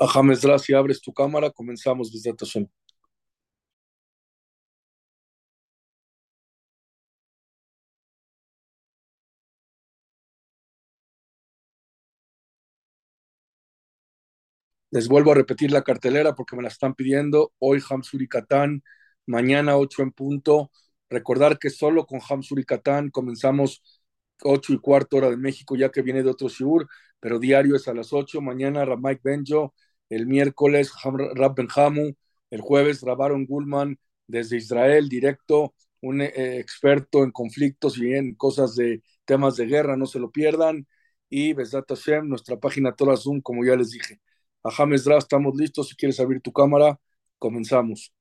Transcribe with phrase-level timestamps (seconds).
[0.00, 2.66] James si abres tu cámara, comenzamos desde Hashem.
[14.90, 17.52] Les vuelvo a repetir la cartelera porque me la están pidiendo.
[17.58, 18.82] Hoy Hamsuri Katán,
[19.26, 20.70] mañana 8 en punto.
[21.10, 23.82] Recordar que solo con Hamsuri Katán comenzamos
[24.44, 26.88] 8 y cuarto hora de México, ya que viene de otro Shiur,
[27.20, 28.40] pero diario es a las 8.
[28.40, 29.74] Mañana Ramike Benjo,
[30.08, 30.92] el miércoles
[31.34, 32.14] Rab Benjamu,
[32.50, 38.74] el jueves Rabaron Gulman desde Israel, directo, un eh, experto en conflictos y en cosas
[38.76, 40.86] de temas de guerra, no se lo pierdan.
[41.28, 44.20] Y Besat Hashem, nuestra página Torah Zoom, como ya les dije.
[44.62, 45.88] A James Dra, estamos listos.
[45.88, 46.98] Si quieres abrir tu cámara,
[47.38, 48.12] comenzamos.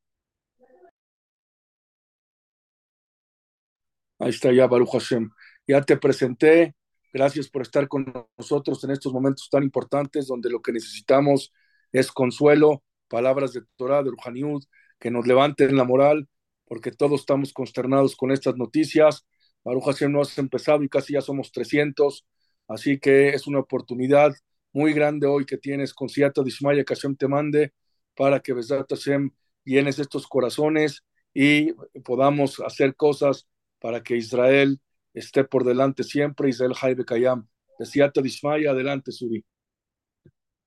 [4.20, 5.30] Ahí está ya Baruch Hashem.
[5.68, 6.76] Ya te presenté.
[7.14, 11.54] Gracias por estar con nosotros en estos momentos tan importantes donde lo que necesitamos
[11.92, 14.64] es consuelo, palabras de Torah, de Ruhaniud,
[15.00, 16.28] que nos levanten la moral,
[16.66, 19.26] porque todos estamos consternados con estas noticias.
[19.64, 22.26] Baruch Hashem no has empezado y casi ya somos 300,
[22.68, 24.34] así que es una oportunidad
[24.74, 27.74] muy grande hoy que tienes con Siata Dishmaya que Hashem te mande
[28.16, 29.32] para que Besat Hashem
[29.64, 31.74] llenes estos corazones y
[32.04, 33.48] podamos hacer cosas
[33.80, 34.82] para que Israel
[35.14, 37.48] esté por delante siempre, Israel Jaibe Kayam.
[37.80, 39.44] Siata Dishmaya, adelante, Suri.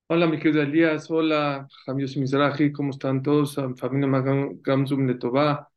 [0.09, 1.11] Hola, mi querido Elías.
[1.11, 2.73] Hola, Jamios Mizrahi.
[2.73, 3.57] ¿Cómo están todos?
[3.77, 4.23] Familia
[4.63, 5.69] Gamzum Letová.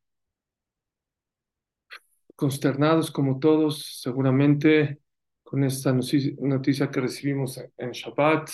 [2.35, 4.99] Consternados como todos, seguramente
[5.43, 8.49] con esta noticia que recibimos en Shabbat.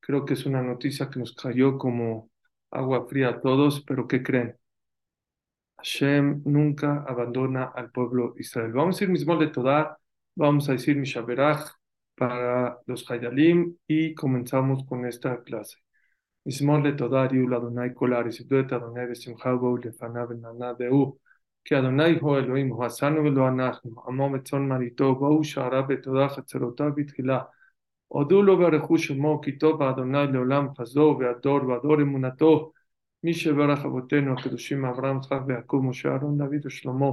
[0.00, 2.30] Creo que es una noticia que nos cayó como
[2.70, 4.56] agua fría a todos, pero ¿qué creen?
[5.82, 8.72] Hashem nunca abandona al pueblo Israel.
[8.72, 9.98] Vamos a ir mismo de Todá,
[10.36, 11.72] vamos a decir Mishaberach
[12.14, 15.78] para los Hayalim y comenzamos con esta clase.
[16.44, 21.18] Mismol de Todá, Riul Adonai Kolar, Isiduet Adonai Besimcha Bou Lefanav Nana Deu,
[21.64, 22.88] que Adonai Ho Elohim Ho
[23.22, 27.48] Velo Anachnu, Amo Betzon Marito, Bou Shara Betodá Chatzerotá Bitchila,
[28.08, 32.72] Odulo Berechu Shemo, Kitov Adonai Leolam Chazó, Beador, Beador Emunato,
[33.21, 33.21] אמונתו.
[33.23, 37.05] מי שברך אבותינו הקדושים אברהם, יצחק ויעקב, משה אהרון, דוד ושלמה,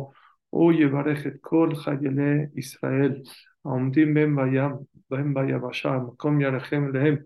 [0.51, 3.23] הוא יברך את כל חיילי ישראל
[3.65, 4.73] העומדים בהם בים,
[5.11, 7.17] בהם ביבשה, מקום ירחם אליהם,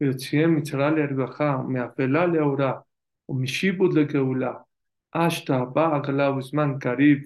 [0.00, 2.72] ויוציאם מצרה לרווחה, מאפלה לאורה,
[3.28, 4.52] ומשיבוד לגאולה.
[5.12, 7.24] hasta Ba'agla Usman Karib,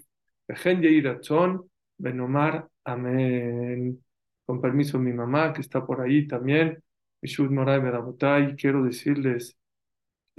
[0.48, 1.60] Ratzon,
[1.98, 4.02] Benomar, Amén.
[4.46, 6.82] Con permiso de mi mamá, que está por ahí también,
[7.22, 9.56] Mishud Moray Berabotay, quiero decirles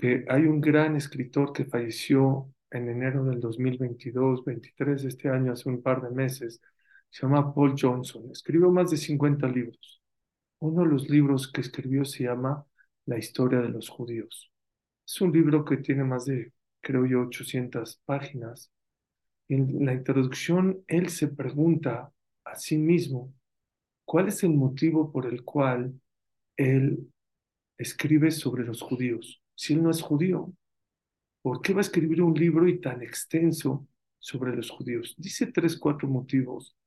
[0.01, 5.53] que hay un gran escritor que falleció en enero del 2022, 23 de este año,
[5.53, 6.63] hace un par de meses,
[7.11, 8.31] se llama Paul Johnson.
[8.33, 10.01] Escribió más de 50 libros.
[10.61, 12.65] Uno de los libros que escribió se llama
[13.05, 14.51] La historia de los judíos.
[15.07, 16.51] Es un libro que tiene más de
[16.81, 18.73] creo yo, 800 páginas.
[19.49, 22.11] En la introducción, él se pregunta
[22.45, 23.35] a sí mismo
[24.07, 26.01] cuál es el motivo por el cual
[26.57, 27.13] él
[27.77, 29.40] escribe sobre los judíos.
[29.61, 30.55] Si él no es judío,
[31.43, 33.87] ¿por qué va a escribir un libro y tan extenso
[34.19, 35.15] sobre los judíos?
[35.19, 36.79] Dice tres, cuatro motivos.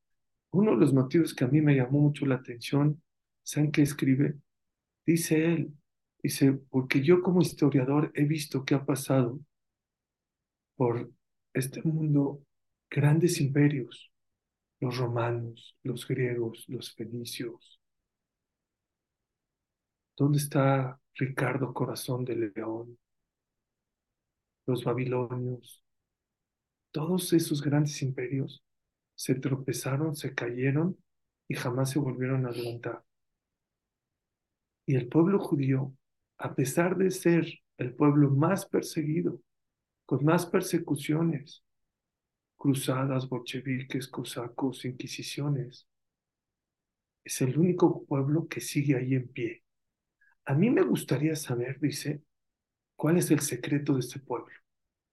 [0.50, 3.00] Uno de los motivos que a mí me llamó mucho la atención,
[3.44, 4.40] ¿saben qué escribe?
[5.06, 5.72] Dice él,
[6.24, 9.40] dice, porque yo como historiador he visto qué ha pasado
[10.76, 11.12] por
[11.54, 12.44] este mundo
[12.90, 14.12] grandes imperios,
[14.80, 17.80] los romanos, los griegos, los fenicios.
[20.18, 22.98] ¿Dónde está Ricardo Corazón de León?
[24.66, 25.84] Los babilonios.
[26.92, 28.64] Todos esos grandes imperios
[29.16, 30.98] se tropezaron, se cayeron
[31.48, 33.04] y jamás se volvieron a levantar.
[34.86, 35.94] Y el pueblo judío,
[36.38, 37.48] a pesar de ser
[37.78, 39.42] el pueblo más perseguido,
[40.06, 41.64] con más persecuciones,
[42.58, 45.88] cruzadas, bolcheviques, cosacos, inquisiciones.
[47.24, 49.63] Es el único pueblo que sigue ahí en pie.
[50.46, 52.22] A mí me gustaría saber, dice,
[52.96, 54.54] cuál es el secreto de este pueblo.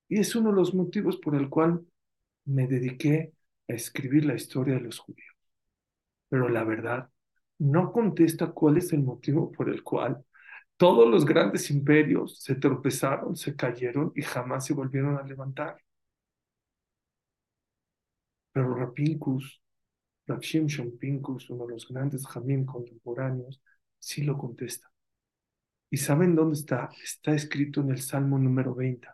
[0.09, 1.87] Y es uno de los motivos por el cual
[2.45, 3.33] me dediqué
[3.69, 5.37] a escribir la historia de los judíos.
[6.29, 7.11] Pero la verdad,
[7.59, 10.25] no contesta cuál es el motivo por el cual
[10.77, 15.79] todos los grandes imperios se tropezaron, se cayeron y jamás se volvieron a levantar.
[18.53, 19.61] Pero Rapinkus,
[20.27, 20.67] Rapshim
[20.99, 23.61] Pinkus, uno de los grandes jamín contemporáneos,
[23.99, 24.90] sí lo contesta.
[25.91, 26.91] ¿Y saben dónde está?
[27.03, 29.09] Está escrito en el Salmo número 20.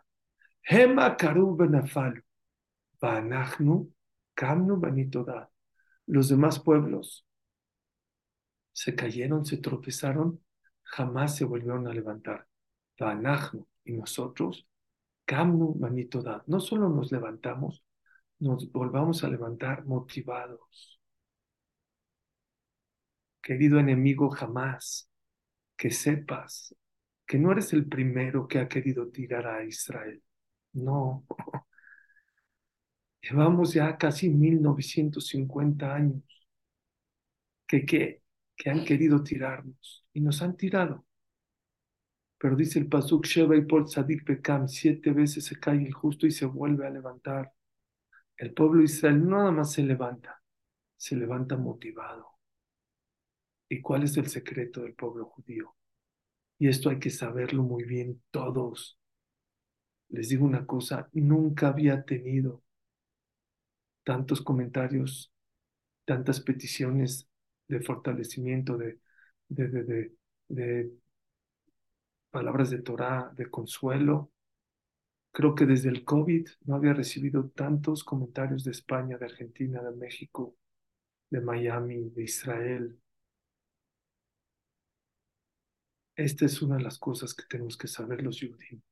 [0.63, 2.21] Hema karu benafalu,
[2.99, 3.91] banachnu
[4.33, 5.49] kamnu banitodad.
[6.05, 7.25] Los demás pueblos
[8.71, 10.41] se cayeron, se tropezaron
[10.87, 12.47] jamás se volvieron a levantar.
[13.83, 14.67] Y nosotros,
[15.25, 17.83] Kamnu Manitodad, no solo nos levantamos,
[18.39, 20.99] nos volvamos a levantar motivados.
[23.41, 25.06] Querido enemigo, jamás
[25.77, 26.75] que sepas
[27.25, 30.23] que no eres el primero que ha querido tirar a Israel.
[30.73, 31.25] No.
[33.21, 36.23] Llevamos ya casi 1950 años
[37.67, 38.23] que, que,
[38.55, 41.05] que han querido tirarnos y nos han tirado.
[42.39, 46.27] Pero dice el Pasuk Sheba y por Sadik Pekam, siete veces se cae el justo
[46.27, 47.51] y se vuelve a levantar.
[48.37, 50.41] El pueblo de Israel no nada más se levanta,
[50.95, 52.36] se levanta motivado.
[53.69, 55.75] ¿Y cuál es el secreto del pueblo judío?
[56.59, 58.99] Y esto hay que saberlo muy bien todos.
[60.09, 62.61] Les digo una cosa, nunca había tenido
[64.03, 65.31] tantos comentarios,
[66.05, 67.27] tantas peticiones
[67.67, 68.99] de fortalecimiento, de,
[69.49, 70.13] de, de,
[70.49, 70.91] de
[72.31, 74.31] palabras de Torah, de consuelo.
[75.31, 79.95] Creo que desde el COVID no había recibido tantos comentarios de España, de Argentina, de
[79.95, 80.55] México,
[81.29, 82.99] de Miami, de Israel.
[86.17, 88.83] Esta es una de las cosas que tenemos que saber los judíos.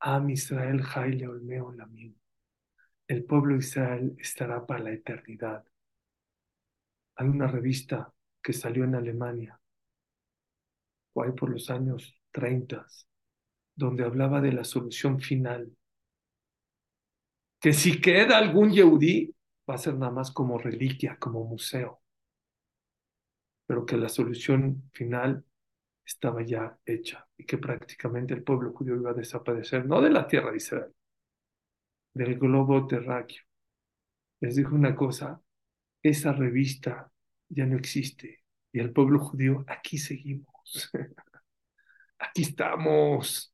[0.00, 2.14] Am Israel Jaile Olmeo Lamim.
[3.08, 5.64] El pueblo de Israel estará para la eternidad.
[7.16, 8.12] Hay una revista
[8.42, 9.58] que salió en Alemania,
[11.14, 12.86] o ahí por los años 30,
[13.74, 15.74] donde hablaba de la solución final.
[17.60, 19.34] Que si queda algún Yehudí,
[19.68, 22.02] va a ser nada más como reliquia, como museo.
[23.66, 25.46] Pero que la solución final
[26.04, 30.26] estaba ya hecha y que prácticamente el pueblo judío iba a desaparecer, no de la
[30.26, 30.92] tierra de Israel,
[32.14, 33.42] del globo terráqueo.
[34.40, 35.40] Les dijo una cosa,
[36.02, 37.10] esa revista
[37.48, 40.90] ya no existe y el pueblo judío aquí seguimos.
[42.18, 43.52] aquí estamos.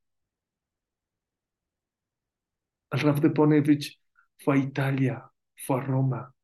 [2.90, 4.00] Al Raf de Ponevich
[4.38, 6.34] fue a Italia, fue a Roma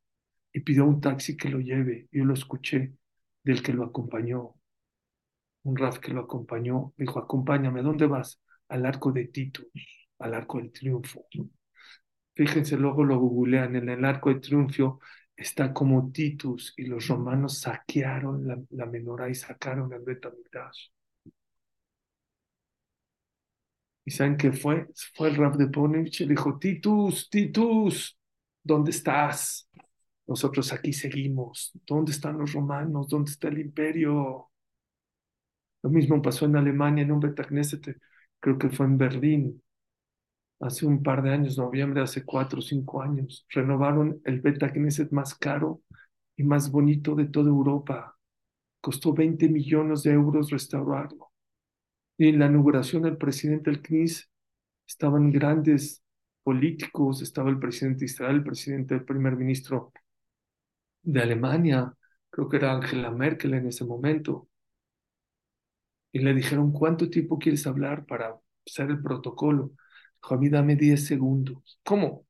[0.52, 2.08] y pidió un taxi que lo lleve.
[2.10, 2.94] Yo lo escuché
[3.42, 4.53] del que lo acompañó.
[5.64, 8.40] Un Raf que lo acompañó dijo, acompáñame, ¿dónde vas?
[8.68, 9.66] Al arco de Titus,
[10.18, 11.26] al arco del triunfo.
[12.34, 15.00] Fíjense, luego lo googlean, en el arco de triunfo
[15.36, 20.90] está como Titus y los romanos saquearon la, la menorá y sacaron el Betamigdash.
[24.04, 24.86] ¿Y saben qué fue?
[25.14, 28.18] Fue el Rab de Ponevich y dijo, Titus, Titus,
[28.62, 29.68] ¿dónde estás?
[30.26, 31.72] Nosotros aquí seguimos.
[31.86, 33.08] ¿Dónde están los romanos?
[33.08, 34.50] ¿Dónde está el imperio?
[35.84, 37.98] Lo mismo pasó en Alemania, en un Betagneset,
[38.40, 39.62] creo que fue en Berlín,
[40.60, 43.46] hace un par de años, noviembre, hace cuatro o cinco años.
[43.50, 45.82] Renovaron el Betagneset más caro
[46.36, 48.16] y más bonito de toda Europa.
[48.80, 51.32] Costó 20 millones de euros restaurarlo.
[52.16, 54.30] Y en la inauguración del presidente del CNIS
[54.88, 56.02] estaban grandes
[56.42, 59.92] políticos, estaba el presidente de Israel, el presidente, el primer ministro
[61.02, 61.94] de Alemania,
[62.30, 64.48] creo que era Angela Merkel en ese momento.
[66.14, 69.72] Y le dijeron, ¿cuánto tiempo quieres hablar para hacer el protocolo?
[70.22, 71.80] Dijo, a mí dame 10 segundos.
[71.84, 72.26] ¿Cómo?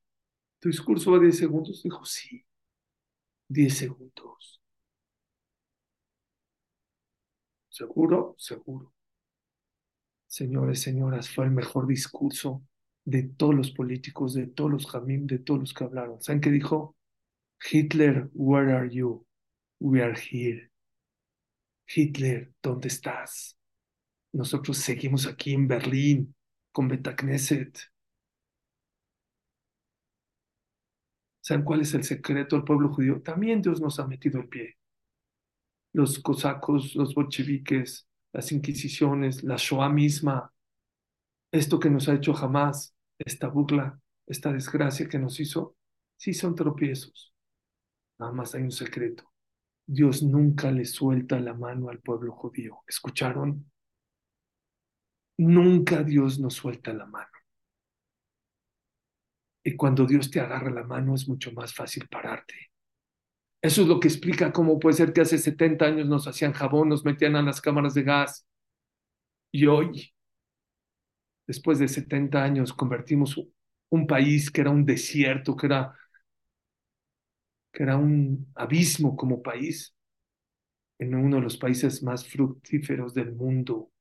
[0.59, 1.83] ¿Tu discurso va a 10 segundos?
[1.83, 2.45] Dijo, sí,
[3.49, 4.61] 10 segundos.
[7.69, 8.35] ¿Seguro?
[8.39, 8.95] Seguro
[10.35, 12.61] señores, señoras, fue el mejor discurso
[13.05, 16.21] de todos los políticos, de todos los jamim, de todos los que hablaron.
[16.21, 16.97] ¿Saben qué dijo?
[17.71, 19.25] Hitler, where are you?
[19.79, 20.71] We are here.
[21.87, 23.54] Hitler, ¿dónde estás?
[24.35, 26.35] Nosotros seguimos aquí en Berlín
[26.73, 27.79] con Betacneset.
[31.39, 33.21] ¿Saben cuál es el secreto del pueblo judío?
[33.21, 34.75] También Dios nos ha metido el pie.
[35.93, 40.51] Los cosacos, los bolcheviques, las inquisiciones, la Shoah misma,
[41.49, 45.77] esto que nos ha hecho jamás, esta burla, esta desgracia que nos hizo,
[46.17, 47.33] sí son tropiezos.
[48.19, 49.31] Nada más hay un secreto.
[49.87, 52.81] Dios nunca le suelta la mano al pueblo judío.
[52.85, 53.71] ¿Escucharon?
[55.37, 57.29] Nunca Dios nos suelta la mano.
[59.63, 62.53] Y cuando Dios te agarra la mano es mucho más fácil pararte.
[63.61, 66.89] Eso es lo que explica cómo puede ser que hace 70 años nos hacían jabón,
[66.89, 68.45] nos metían a las cámaras de gas.
[69.51, 70.13] Y hoy,
[71.47, 73.39] después de 70 años, convertimos
[73.89, 75.95] un país que era un desierto, que era,
[77.71, 79.95] que era un abismo como país,
[80.99, 83.91] en uno de los países más fructíferos del mundo,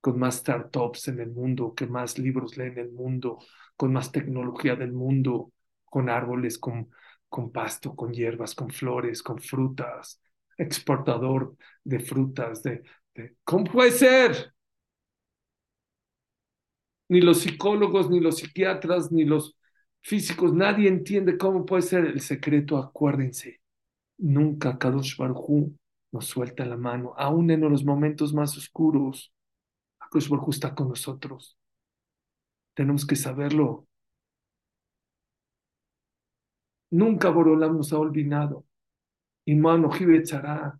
[0.00, 3.38] con más startups en el mundo, que más libros leen en el mundo,
[3.76, 5.52] con más tecnología del mundo,
[5.84, 6.90] con árboles, con
[7.28, 10.20] con pasto, con hierbas, con flores, con frutas,
[10.56, 12.82] exportador de frutas, de,
[13.44, 14.54] ¿Cómo puede ser?
[17.08, 19.56] Ni los psicólogos, ni los psiquiatras, ni los
[20.02, 22.78] físicos, nadie entiende cómo puede ser el secreto.
[22.78, 23.60] Acuérdense,
[24.18, 25.72] nunca Kadosh Baruj
[26.12, 29.32] nos suelta la mano, aún en los momentos más oscuros.
[30.10, 31.58] Kadosh Baruj está con nosotros.
[32.74, 33.86] Tenemos que saberlo.
[36.90, 38.64] Nunca Borolam nos ha olvidado.
[39.44, 40.78] Imano Echará.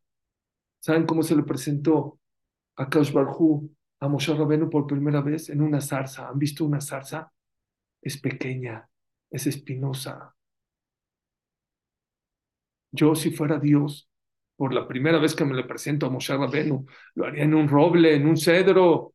[0.81, 2.21] ¿Saben cómo se le presentó
[2.77, 6.29] a Kaush Barhu, a Moshe Rabenu por primera vez en una zarza?
[6.29, 7.33] ¿Han visto una zarza?
[8.01, 8.89] Es pequeña,
[9.31, 10.35] es espinosa.
[12.93, 14.09] Yo, si fuera Dios,
[14.57, 17.69] por la primera vez que me le presento a Moshe Rabenu, lo haría en un
[17.69, 19.15] roble, en un cedro.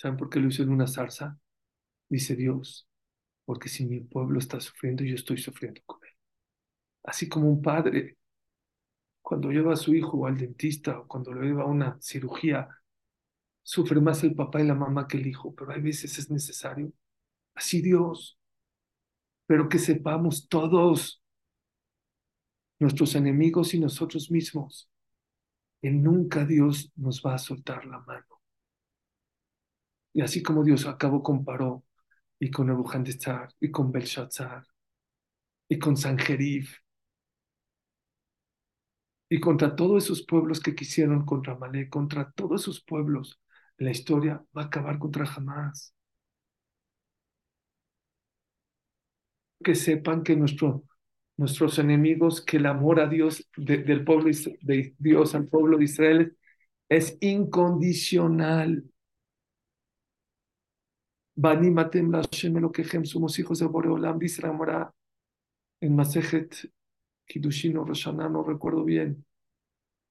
[0.00, 1.38] ¿Saben por qué lo hizo en una zarza?
[2.08, 2.88] Dice Dios,
[3.44, 6.14] porque si mi pueblo está sufriendo, yo estoy sufriendo con él.
[7.02, 8.16] Así como un padre,
[9.20, 12.66] cuando lleva a su hijo al dentista o cuando lo lleva a una cirugía,
[13.62, 16.90] sufre más el papá y la mamá que el hijo, pero hay veces es necesario.
[17.54, 18.38] Así Dios.
[19.44, 21.22] Pero que sepamos todos,
[22.78, 24.88] nuestros enemigos y nosotros mismos,
[25.82, 28.29] que nunca Dios nos va a soltar la mano.
[30.12, 31.84] Y así como Dios acabó con Paró
[32.38, 34.64] y con Nebuchadnezzar y con Belshazzar
[35.68, 36.78] y con Sanjerif
[39.30, 43.40] y contra todos esos pueblos que quisieron contra Malé, contra todos esos pueblos,
[43.78, 45.94] la historia va a acabar contra Hamas.
[49.62, 50.84] Que sepan que nuestro,
[51.36, 54.30] nuestros enemigos, que el amor a Dios del pueblo
[54.62, 56.36] de Dios al pueblo de Israel
[56.88, 58.84] es incondicional.
[61.42, 62.12] Banimatem
[62.60, 64.92] lo que somos hijos de Boreolam, dice la
[65.80, 66.70] en Masejet
[67.24, 67.86] Kidushin o
[68.28, 69.24] no recuerdo bien.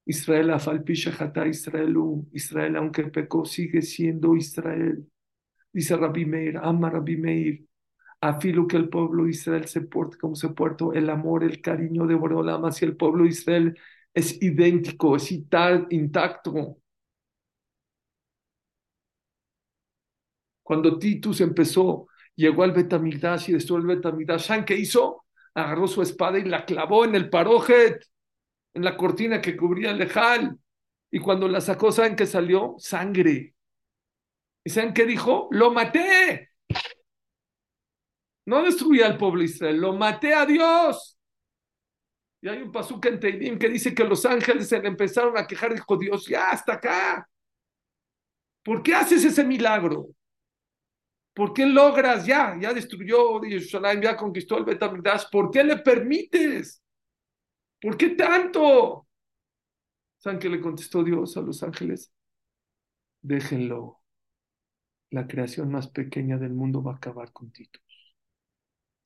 [0.06, 1.12] Israel, Afalpisha
[1.46, 1.96] Israel,
[2.32, 5.08] Israel, aunque pecó, sigue siendo Israel.
[5.72, 7.68] Dice Rabbi Meir, ama Rabbi Meir.
[8.22, 12.08] Afilo que el pueblo de Israel se porte como se puerto, el amor, el cariño
[12.08, 13.80] de Boreolam hacia el pueblo de Israel
[14.16, 16.80] es idéntico, es intacto.
[20.70, 25.26] Cuando Titus empezó, llegó al Betamigdash y destruyó el Betamigdash, ¿saben qué hizo?
[25.56, 28.06] Agarró su espada y la clavó en el parojet,
[28.76, 30.60] en la cortina que cubría el lejal.
[31.10, 32.76] Y cuando la sacó, ¿saben qué salió?
[32.78, 33.56] Sangre.
[34.64, 35.48] ¿Y saben qué dijo?
[35.50, 36.52] ¡Lo maté!
[38.46, 41.18] No destruí al pueblo Israel, lo maté a Dios.
[42.42, 45.48] Y hay un pasuk en Teidim que dice que los ángeles se le empezaron a
[45.48, 45.74] quejar.
[45.74, 47.28] Dijo Dios, ya, hasta acá.
[48.62, 50.10] ¿Por qué haces ese milagro?
[51.40, 52.58] ¿Por qué logras ya?
[52.60, 55.30] Ya destruyó Jerusalén, ya conquistó el Betamigdash.
[55.32, 56.84] ¿Por qué le permites?
[57.82, 59.08] ¿Por qué tanto?
[60.18, 62.12] ¿Saben qué le contestó Dios a los ángeles?
[63.22, 64.02] Déjenlo.
[65.12, 68.18] La creación más pequeña del mundo va a acabar con Titus.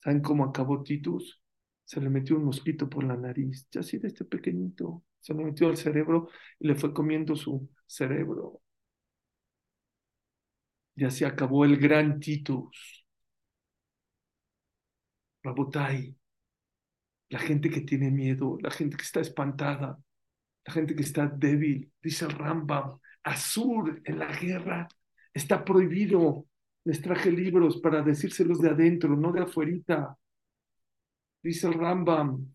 [0.03, 1.39] ¿Saben cómo acabó Titus?
[1.85, 5.03] Se le metió un mosquito por la nariz, ya así de este pequeñito.
[5.19, 8.63] Se le metió al cerebro y le fue comiendo su cerebro.
[10.95, 13.05] Ya se acabó el gran Titus.
[15.43, 16.15] Rabotai,
[17.29, 19.99] la gente que tiene miedo, la gente que está espantada,
[20.65, 24.87] la gente que está débil, dice el Rambam, Azur en la guerra
[25.33, 26.45] está prohibido.
[26.85, 30.17] Les traje libros para decírselos de adentro, no de afuerita.
[31.41, 32.53] Dice el Rambam.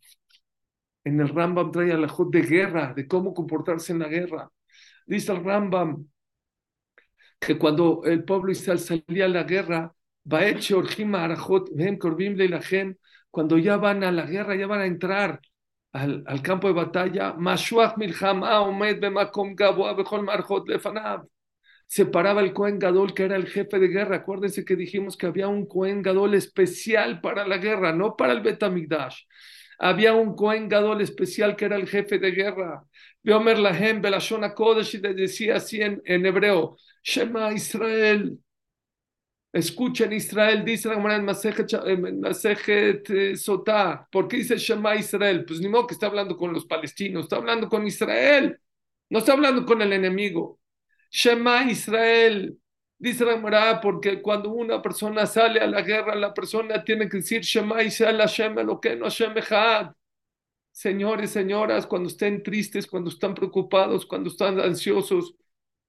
[1.04, 4.50] En el Rambam trae la jod de guerra, de cómo comportarse en la guerra.
[5.06, 6.06] Dice el Rambam,
[7.38, 9.94] que cuando el pueblo Israel salía a la guerra,
[13.30, 15.40] cuando ya van a la guerra, ya van a entrar
[15.92, 17.34] al, al campo de batalla,
[21.86, 24.16] se paraba el Cohen Gadol, que era el jefe de guerra.
[24.16, 28.42] Acuérdense que dijimos que había un Cohen Gadol especial para la guerra, no para el
[28.42, 29.22] Betamigdash.
[29.78, 32.84] Había un Cohen Gadol especial que era el jefe de guerra.
[33.22, 38.38] Veomer Lahem, Belashon Kodesh, y decía así en, en hebreo: Shema Israel.
[39.52, 44.06] Escuchen Israel, dice la en Masejet eh, Sotá.
[44.10, 45.44] ¿Por qué dice Shema Israel?
[45.46, 48.58] Pues ni modo que está hablando con los palestinos, está hablando con Israel.
[49.08, 50.60] No está hablando con el enemigo.
[51.10, 52.58] Shema Israel.
[53.00, 57.42] Dice la porque cuando una persona sale a la guerra, la persona tiene que decir
[57.42, 59.92] Shema Israel, Hashem no Hashem Echad.
[60.72, 65.36] Señores, señoras, cuando estén tristes, cuando están preocupados, cuando están ansiosos,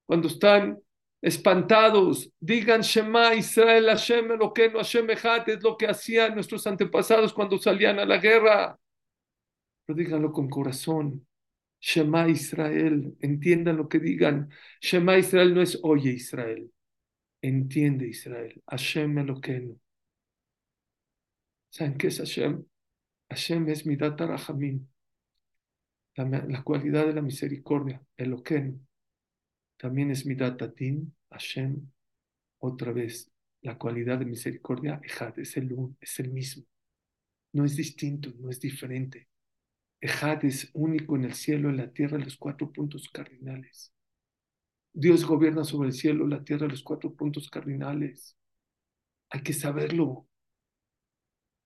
[0.06, 0.80] cuando están
[1.20, 7.58] espantados, digan Shema Israel, Hashem no Hashem Echad, es lo que hacían nuestros antepasados cuando
[7.58, 8.80] salían a la guerra.
[9.84, 11.26] Pero díganlo con corazón,
[11.80, 14.52] Shema Israel, entiendan lo que digan.
[14.80, 16.72] Shema Israel no es oye Israel,
[17.42, 18.62] entiende Israel.
[18.68, 19.80] Hashem Eloqueno.
[21.70, 22.66] ¿Saben qué es Hashem?
[23.30, 24.88] Hashem es Midat Rahamim,
[26.16, 28.80] la, la cualidad de la misericordia, Eloqueno.
[29.78, 31.90] También es Midat Adin, Hashem,
[32.60, 33.32] otra vez,
[33.62, 36.66] la cualidad de misericordia, Ejad, es el, es el mismo.
[37.54, 39.28] No es distinto, no es diferente.
[40.02, 43.94] Ejad es único en el cielo, en la tierra, en los cuatro puntos cardinales.
[44.94, 48.38] Dios gobierna sobre el cielo, la tierra, los cuatro puntos cardinales.
[49.30, 50.28] Hay que saberlo.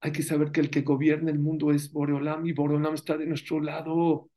[0.01, 3.25] Hay que saber que el que gobierna el mundo es Boreolam y Boreolam está de
[3.25, 4.29] nuestro lado.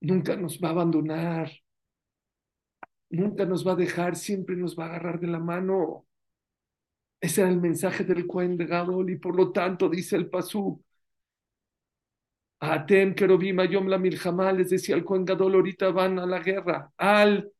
[0.00, 1.50] Nunca nos va a abandonar.
[3.10, 6.06] Nunca nos va a dejar, siempre nos va a agarrar de la mano.
[7.20, 10.84] Ese era el mensaje del Cohen de Gadol y por lo tanto dice el Pasú.
[12.72, 16.90] Atem Kerobim Ayom la Milhamá, les decía el Cohen Gadol, ahorita van a la guerra.
[16.96, 17.50] Al,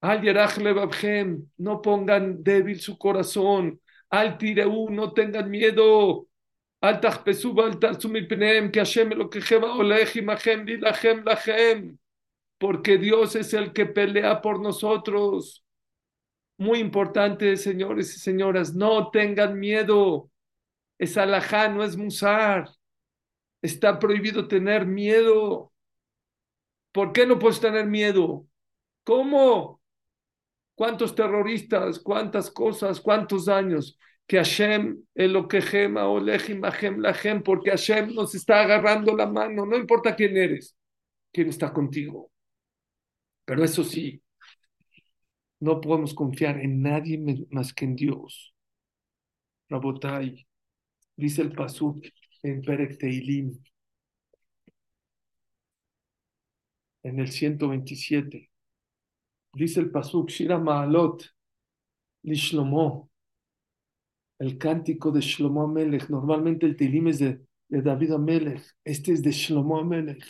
[0.00, 3.80] al Yerach Levabhem, no pongan débil su corazón.
[4.10, 6.26] Al Tireu, no tengan miedo.
[6.80, 11.98] Al Tachpesub, al Tarsumipnem, que Hashem lo que Jeba Olech Imachem, Lilachem, Lachem.
[12.58, 15.64] Porque Dios es el que pelea por nosotros.
[16.56, 20.30] Muy importante, señores y señoras, no tengan miedo.
[20.98, 22.70] Es alajá, no es musar.
[23.64, 25.72] Está prohibido tener miedo.
[26.92, 28.46] ¿Por qué no puedes tener miedo?
[29.04, 29.80] ¿Cómo?
[30.74, 31.98] ¿Cuántos terroristas?
[31.98, 33.00] ¿Cuántas cosas?
[33.00, 33.98] ¿Cuántos años?
[34.26, 39.64] Que Hashem, el gema o Mahem, Lahem, porque Hashem nos está agarrando la mano.
[39.64, 40.76] No importa quién eres,
[41.32, 42.30] quién está contigo.
[43.46, 44.22] Pero eso sí,
[45.60, 48.54] no podemos confiar en nadie más que en Dios.
[49.70, 50.46] Rabotai,
[51.16, 52.04] dice el Pasuk
[52.44, 53.58] en Perek Teilim,
[57.02, 58.50] en el 127.
[59.54, 61.24] Dice el Pasuk, Shira Maalot,
[62.22, 63.10] Lishlomo,
[64.38, 66.10] el cántico de Shlomo Amelech.
[66.10, 70.24] Normalmente el Teilim es de, de David Amelech, este es de Shlomo Amelech.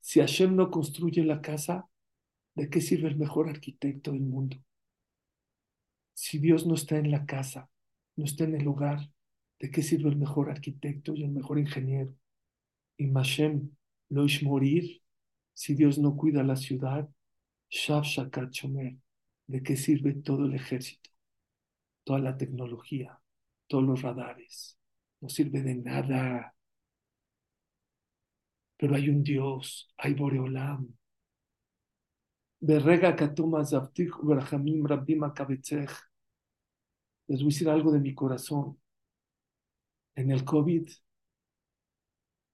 [0.00, 1.88] Si Hashem no construye la casa,
[2.54, 4.56] ¿de qué sirve el mejor arquitecto del mundo?
[6.14, 7.68] Si Dios no está en la casa,
[8.16, 9.10] no está en el lugar,
[9.58, 12.14] ¿de qué sirve el mejor arquitecto y el mejor ingeniero?
[12.96, 13.70] Y Hashem
[14.10, 15.02] lo morir,
[15.52, 17.08] si Dios no cuida la ciudad,
[17.68, 18.52] Shav Shakat
[19.46, 21.10] ¿de qué sirve todo el ejército?
[22.04, 23.18] Toda la tecnología,
[23.66, 24.78] todos los radares,
[25.20, 26.54] no sirve de nada
[28.76, 30.94] pero hay un Dios, hay Boreolam.
[32.66, 35.90] Berrega Katuma Zavtich Berhamim Rabbim Akabetzech.
[37.28, 38.80] Les voy a decir algo de mi corazón.
[40.14, 40.88] En el COVID,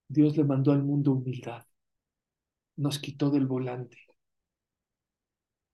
[0.08, 1.64] Dios le mandó al mundo humildad.
[2.76, 3.98] Nos quitó del volante.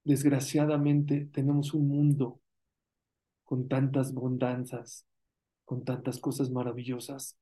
[0.04, 2.42] Desgraciadamente, tenemos un mundo
[3.42, 5.06] con tantas bondanzas,
[5.64, 7.38] con tantas cosas maravillosas,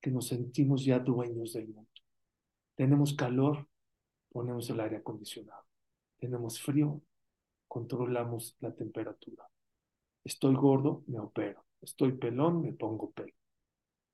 [0.00, 1.88] que nos sentimos ya dueños del mundo.
[2.74, 3.68] Tenemos calor,
[4.32, 5.71] ponemos el aire acondicionado.
[6.22, 7.02] Tenemos frío,
[7.66, 9.44] controlamos la temperatura.
[10.22, 11.64] Estoy gordo, me opero.
[11.80, 13.34] Estoy pelón, me pongo pelo.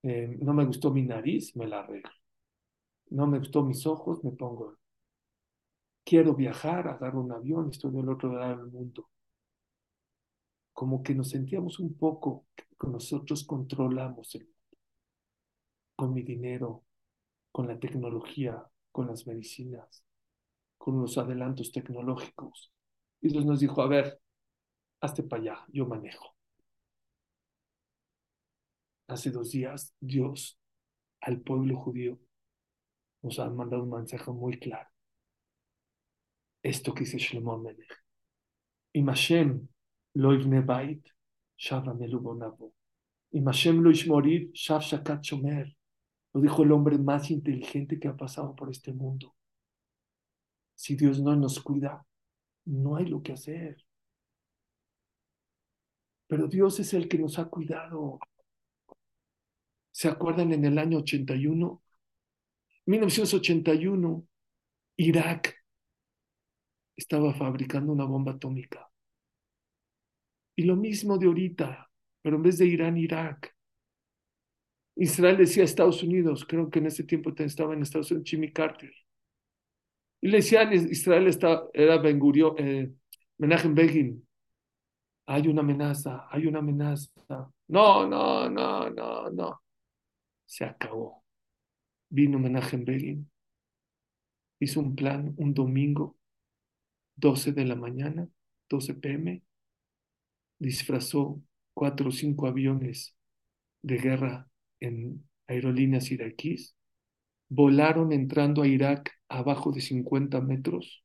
[0.02, 2.10] Eh, no me gustó mi nariz, me la arreglo.
[3.10, 4.78] No me gustó mis ojos, me pongo.
[6.02, 9.10] Quiero viajar, agarro un avión, estoy del otro lado del mundo.
[10.72, 14.78] Como que nos sentíamos un poco que nosotros controlamos el mundo.
[15.94, 16.86] Con mi dinero,
[17.52, 20.07] con la tecnología, con las medicinas,
[20.78, 22.72] con los adelantos tecnológicos.
[23.20, 24.20] Y Dios nos dijo, a ver,
[25.00, 26.34] hazte para allá, yo manejo.
[29.08, 30.58] Hace dos días Dios
[31.20, 32.18] al pueblo judío
[33.22, 34.88] nos ha mandado un mensaje muy claro.
[36.62, 38.04] Esto que dice Shlomo Amelech.
[38.92, 39.68] Imashem
[40.14, 40.30] lo
[40.64, 41.06] bait,
[41.56, 42.72] shava melubonabo.
[43.32, 45.76] Imashem lo ishmorid, shav shakat shomer.
[46.32, 49.34] Lo dijo el hombre más inteligente que ha pasado por este mundo.
[50.78, 52.06] Si Dios no nos cuida,
[52.66, 53.84] no hay lo que hacer.
[56.28, 58.20] Pero Dios es el que nos ha cuidado.
[59.90, 61.82] ¿Se acuerdan en el año 81?
[62.86, 64.24] 1981,
[64.98, 65.56] Irak
[66.96, 68.88] estaba fabricando una bomba atómica.
[70.54, 71.90] Y lo mismo de ahorita,
[72.22, 73.52] pero en vez de Irán, Irak.
[74.94, 78.92] Israel decía Estados Unidos, creo que en ese tiempo estaba en Estados Unidos Jimmy Carter.
[80.20, 82.92] Y le decían, Israel está, era Ben Gurion, eh,
[83.38, 84.26] Menachem Begin.
[85.26, 87.10] Hay una amenaza, hay una amenaza.
[87.68, 89.62] No, no, no, no, no.
[90.46, 91.22] Se acabó.
[92.10, 93.30] Vino Menachem Begin,
[94.60, 96.16] hizo un plan un domingo,
[97.16, 98.28] 12 de la mañana,
[98.68, 99.42] 12 pm,
[100.58, 101.40] disfrazó
[101.74, 103.14] cuatro o cinco aviones
[103.82, 104.48] de guerra
[104.80, 106.76] en aerolíneas iraquíes,
[107.48, 111.04] volaron entrando a Irak abajo de 50 metros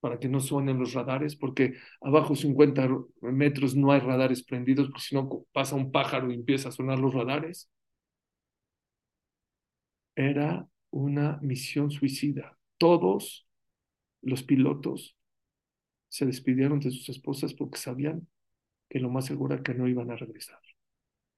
[0.00, 2.88] para que no suenen los radares, porque abajo de 50
[3.20, 6.98] metros no hay radares prendidos, porque si no pasa un pájaro y empieza a sonar
[6.98, 7.70] los radares.
[10.14, 12.56] Era una misión suicida.
[12.78, 13.46] Todos
[14.22, 15.16] los pilotos
[16.08, 18.28] se despidieron de sus esposas porque sabían
[18.88, 20.60] que lo más seguro era que no iban a regresar.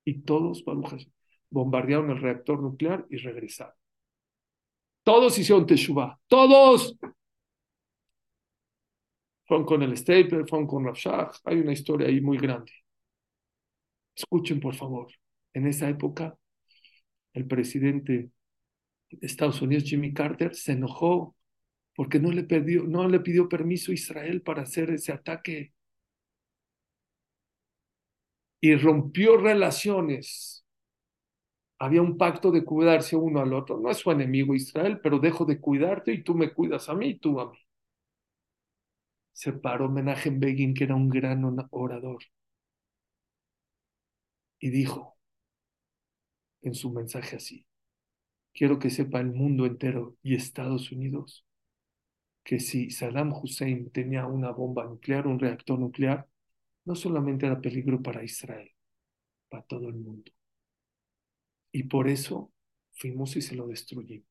[0.05, 1.09] Y todos, barujas,
[1.53, 3.75] bombardearon el reactor nuclear y regresaron.
[5.05, 6.97] Todos hicieron Teshuvah, todos.
[9.45, 11.31] Fueron con el Stapler, fueron con Rafshah.
[11.45, 12.73] Hay una historia ahí muy grande.
[14.17, 15.13] Escuchen, por favor.
[15.53, 16.37] En esa época,
[17.35, 18.31] el presidente
[19.11, 21.37] de Estados Unidos, Jimmy Carter, se enojó
[21.95, 25.75] porque no le, pidió, no le pidió permiso a Israel para hacer ese ataque.
[28.61, 30.62] Y rompió relaciones.
[31.83, 33.77] Había un pacto de cuidarse uno al otro.
[33.81, 37.09] No es su enemigo Israel, pero dejo de cuidarte y tú me cuidas a mí
[37.09, 37.59] y tú a mí.
[39.33, 41.43] Se paró Menachem Begin, que era un gran
[41.73, 42.23] orador,
[44.61, 45.19] y dijo
[46.63, 47.67] en su mensaje así,
[48.55, 51.45] quiero que sepa el mundo entero y Estados Unidos
[52.45, 56.29] que si Saddam Hussein tenía una bomba nuclear, un reactor nuclear,
[56.85, 58.71] no solamente era peligro para Israel,
[59.49, 60.31] para todo el mundo.
[61.73, 62.53] Y por eso
[62.93, 64.27] fuimos y se lo destruimos.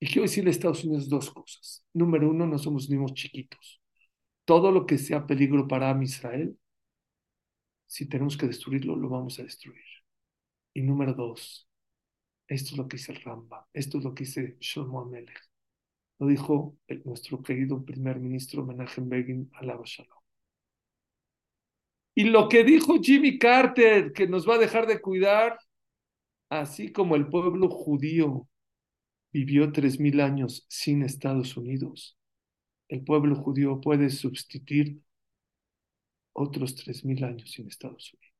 [0.00, 1.84] Y quiero decirle a Estados Unidos dos cosas.
[1.92, 3.80] Número uno, no somos niños chiquitos.
[4.44, 6.58] Todo lo que sea peligro para Israel,
[7.86, 9.84] si tenemos que destruirlo, lo vamos a destruir.
[10.72, 11.68] Y número dos,
[12.48, 15.50] esto es lo que dice el Ramba, esto es lo que dice Shlomo Amelech.
[16.18, 20.18] Lo dijo nuestro querido primer ministro Menachem Begin, alaba Shalom.
[22.14, 25.58] Y lo que dijo Jimmy Carter, que nos va a dejar de cuidar,
[26.50, 28.48] así como el pueblo judío
[29.32, 32.18] vivió tres mil años sin Estados Unidos,
[32.88, 35.00] el pueblo judío puede sustituir
[36.32, 38.34] otros tres mil años sin Estados Unidos.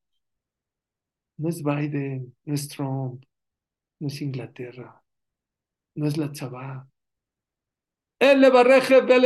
[1.39, 3.25] No es Biden, no es Trump,
[4.01, 5.03] no es Inglaterra,
[5.95, 6.91] no es la Chabá.
[8.19, 8.51] El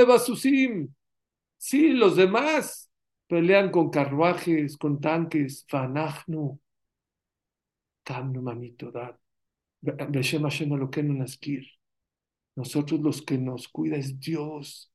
[0.06, 0.94] Basusim.
[1.56, 2.90] Sí, los demás
[3.26, 5.64] pelean con carruajes, con tanques.
[5.68, 6.60] Fanachnu.
[12.56, 14.92] Nosotros los que nos cuida es Dios,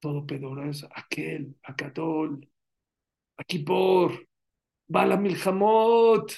[0.00, 2.48] todopoderoso, aquel, Akadol,
[3.36, 4.28] Akibor,
[4.86, 6.32] Bala Milhamot,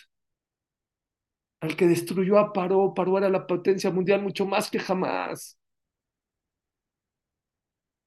[1.61, 5.59] al que destruyó a Paró, Paró era la potencia mundial mucho más que jamás.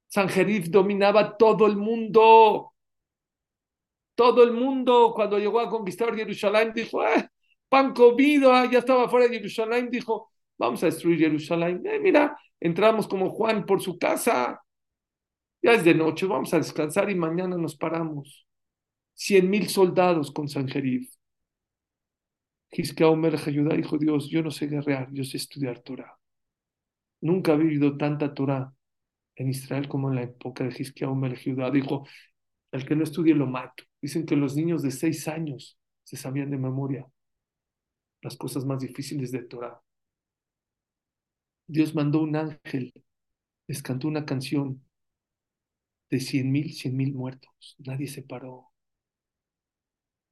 [0.08, 2.72] Sanjerif dominaba todo el mundo.
[4.14, 7.28] Todo el mundo, cuando llegó a conquistar Jerusalén, dijo, eh,
[7.74, 11.82] pan comido, ah, ya estaba fuera de Jerusalén, dijo, vamos a destruir Jerusalén.
[11.84, 14.62] Eh, mira, entramos como Juan por su casa.
[15.60, 18.46] Ya es de noche, vamos a descansar y mañana nos paramos.
[19.12, 21.12] Cien mil soldados con Sanjerif.
[23.02, 26.16] Omer ayuda, dijo Dios, yo no sé guerrear, yo sé estudiar Torah.
[27.22, 28.72] Nunca ha vivido tanta Torah
[29.34, 31.72] en Israel como en la época de Hiskia Melech Judá.
[31.72, 32.06] Dijo,
[32.70, 33.82] el que no estudie lo mato.
[34.00, 37.04] Dicen que los niños de seis años se sabían de memoria
[38.24, 39.80] las cosas más difíciles de Torah.
[41.66, 42.92] Dios mandó un ángel,
[43.66, 44.82] les cantó una canción
[46.08, 47.76] de cien mil, cien mil muertos.
[47.78, 48.72] Nadie se paró.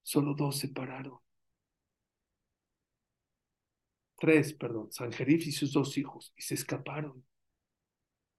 [0.02, 1.18] Solo dos se pararon.
[4.18, 7.26] Tres, perdón, Sanjerif y sus dos hijos, y se escaparon.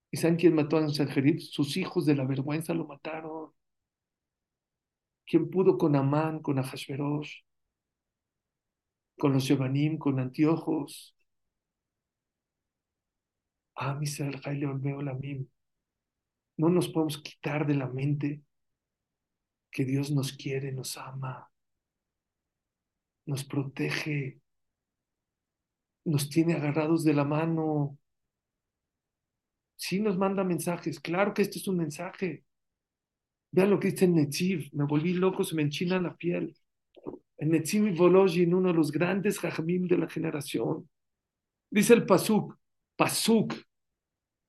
[0.09, 1.39] ¿Y saben quién mató a Sanjerib?
[1.41, 3.51] Sus hijos de la vergüenza lo mataron.
[5.27, 7.42] ¿Quién pudo con Amán, con Ahashverosh,
[9.17, 11.15] con los Yevanim, con Antiojos?
[13.75, 14.39] Ah, Misrael
[15.05, 15.47] Lamim.
[16.57, 18.41] No nos podemos quitar de la mente
[19.71, 21.49] que Dios nos quiere, nos ama,
[23.25, 24.39] nos protege,
[26.05, 27.97] nos tiene agarrados de la mano.
[29.75, 32.45] Sí nos manda mensajes, claro que este es un mensaje.
[33.51, 36.55] Vean lo que dice Netziv, me volví loco, se me enchina la piel.
[37.37, 40.89] El Netziv en uno de los grandes jajamim de la generación.
[41.69, 42.57] Dice el Pasuk,
[42.95, 43.53] Pasuk,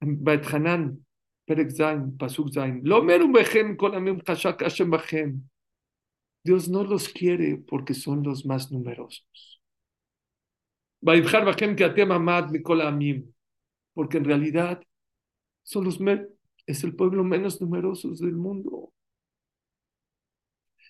[0.00, 1.04] Bet Hanan,
[1.46, 2.82] Perek Zain, Pasuk Zain.
[2.82, 5.48] Bechem kolamim chashak Hashem.
[6.44, 9.62] Dios no los quiere porque son los más numerosos.
[13.94, 14.82] Porque en realidad
[15.62, 15.98] son los
[16.66, 18.93] es el pueblo menos numeroso del mundo.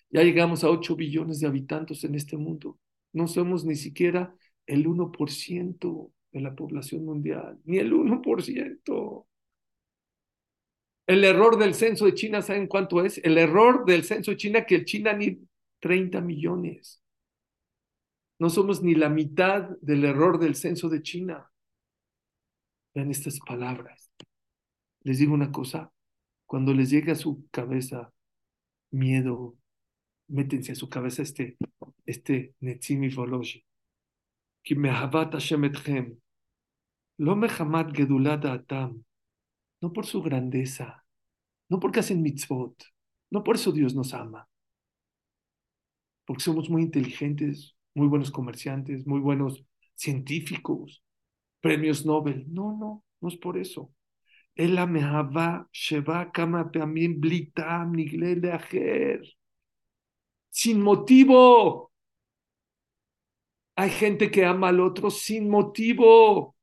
[0.09, 2.79] Ya llegamos a 8 billones de habitantes en este mundo.
[3.13, 9.27] No somos ni siquiera el 1% de la población mundial, ni el 1%.
[11.07, 13.19] El error del censo de China, ¿saben cuánto es?
[13.19, 15.39] El error del censo de China, que el China ni
[15.79, 17.01] 30 millones.
[18.39, 21.51] No somos ni la mitad del error del censo de China.
[22.93, 24.11] Vean estas palabras.
[25.03, 25.93] Les digo una cosa,
[26.45, 28.11] cuando les llegue a su cabeza
[28.91, 29.55] miedo,
[30.27, 31.57] métense a su cabeza este,
[32.05, 33.63] este Netzimi Voloshi.
[34.63, 36.17] Que me Hashem etchem.
[37.17, 37.39] Lo
[37.93, 39.03] gedulada atam.
[39.81, 41.05] No por su grandeza,
[41.69, 42.75] no porque hacen mitzvot,
[43.29, 44.47] no por eso Dios nos ama.
[46.25, 49.63] Porque somos muy inteligentes, muy buenos comerciantes, muy buenos
[49.95, 51.03] científicos,
[51.61, 52.45] premios Nobel.
[52.47, 53.93] No, no, no es por eso.
[54.55, 59.21] Ela mehava sheva kama peamim blitam nigle ajer
[60.55, 61.91] sin motivo.
[63.75, 66.55] Hay gente que ama al otro sin motivo.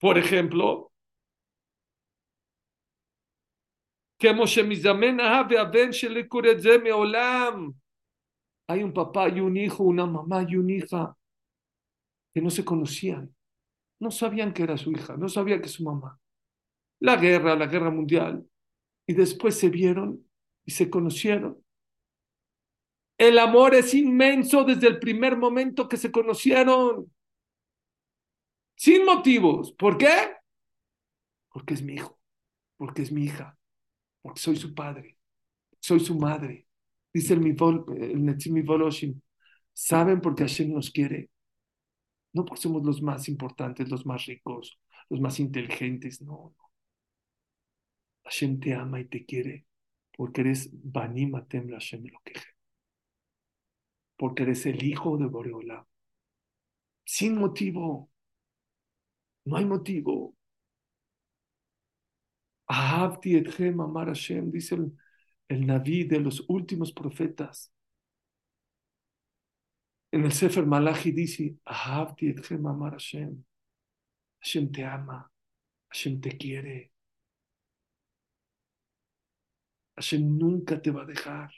[0.00, 0.90] Por ejemplo,
[8.66, 11.16] hay un papá y un hijo, una mamá y una hija
[12.34, 13.32] que no se conocían.
[14.00, 16.18] No sabían que era su hija, no sabían que su mamá.
[16.98, 18.44] La guerra, la guerra mundial.
[19.06, 20.28] Y después se vieron
[20.64, 21.63] y se conocieron.
[23.16, 27.12] El amor es inmenso desde el primer momento que se conocieron.
[28.74, 29.72] Sin motivos.
[29.72, 30.36] ¿Por qué?
[31.50, 32.18] Porque es mi hijo,
[32.76, 33.56] porque es mi hija,
[34.22, 35.16] porque soy su padre,
[35.78, 36.66] soy su madre.
[37.12, 37.44] Dice el,
[38.00, 39.22] el Netzimi Voloshin.
[39.72, 41.30] ¿Saben por qué Hashem nos quiere?
[42.32, 46.70] No porque somos los más importantes, los más ricos, los más inteligentes, no, no.
[48.24, 49.66] Hashem te ama y te quiere
[50.16, 52.32] porque eres Banimatem Hashem lo que
[54.16, 55.86] porque eres el hijo de Boreola.
[57.04, 58.10] Sin motivo.
[59.44, 60.34] No hay motivo.
[62.66, 64.96] Ahavti etchem amar Hashem, dice el,
[65.48, 67.70] el Naví de los últimos profetas.
[70.10, 73.44] En el Sefer Malachi dice, Ahavti etchem amar Hashem.
[74.40, 75.30] Hashem te ama,
[75.88, 76.92] Hashem te quiere.
[79.96, 81.50] Hashem nunca te va a dejar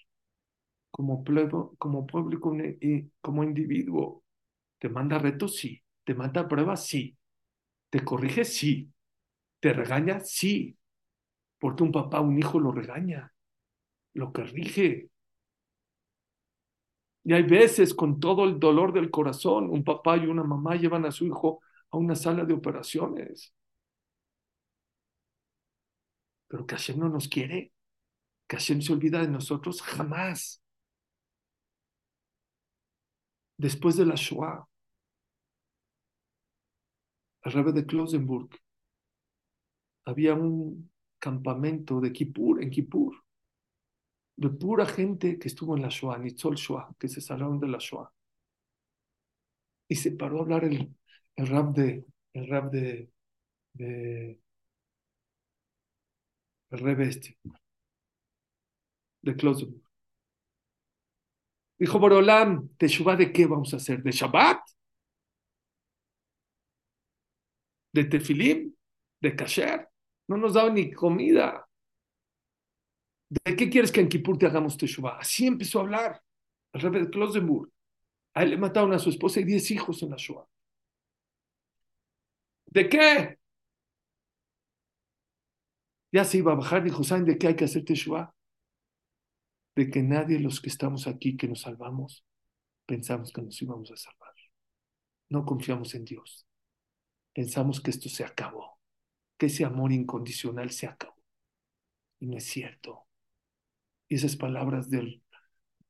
[0.97, 2.41] como pueblo, como pueblo
[2.81, 4.25] y como individuo.
[4.79, 5.57] ¿Te manda retos?
[5.57, 5.83] Sí.
[6.05, 6.87] ¿Te manda pruebas?
[6.87, 7.19] Sí.
[7.91, 8.47] ¿Te corrige?
[8.47, 8.91] Sí.
[9.61, 10.21] ¿Te regaña?
[10.21, 10.75] Sí.
[11.59, 13.31] Porque un papá, un hijo lo regaña,
[14.15, 15.11] lo corrige.
[17.25, 21.05] Y hay veces con todo el dolor del corazón, un papá y una mamá llevan
[21.05, 23.53] a su hijo a una sala de operaciones.
[26.49, 27.75] Pero que Hashem no nos quiere,
[28.47, 30.63] que Hashem se olvida de nosotros jamás
[33.59, 34.67] después de la Shoah,
[37.45, 38.51] el Rebbe de Klosenburg,
[40.07, 43.15] había un campamento de Kippur, en Kippur,
[44.37, 47.79] de pura gente que estuvo en la Shoah, Nitzol Shoah, que se salieron de la
[47.79, 48.11] Shoah.
[49.89, 50.95] Y se paró a hablar el,
[51.37, 53.11] el rap de, el rap de,
[53.75, 54.41] de
[56.71, 57.37] el Rebbe este,
[59.23, 59.86] de Klosenburg.
[61.79, 64.03] Dijo Borolam, ¿Teshuvah de qué vamos a hacer?
[64.03, 64.61] ¿De Shabbat?
[67.93, 68.75] ¿De Tefilim?
[69.21, 69.89] ¿De Kasher?
[70.29, 71.69] No nos daban ni comida.
[73.29, 75.19] ¿De qué quieres que en Kippur te hagamos Teshuvah?
[75.19, 76.23] Así empezó a hablar
[76.73, 77.71] el rey de Klosenburg.
[78.35, 80.47] A él le mataron a su esposa y diez hijos en la Shoah.
[82.67, 83.39] ¿De qué?
[86.13, 88.33] Ya se iba a bajar, dijo, ¿saben de qué hay que hacer Teshuvah?
[89.77, 92.25] De que nadie de los que estamos aquí, que nos salvamos,
[92.87, 94.33] pensamos que nos íbamos a salvar.
[95.29, 96.49] No confiamos en Dios.
[97.35, 98.81] Pensamos que esto se acabó,
[99.37, 101.23] que ese amor incondicional se acabó.
[102.19, 103.07] Y no es cierto.
[104.09, 105.23] Y esas palabras del,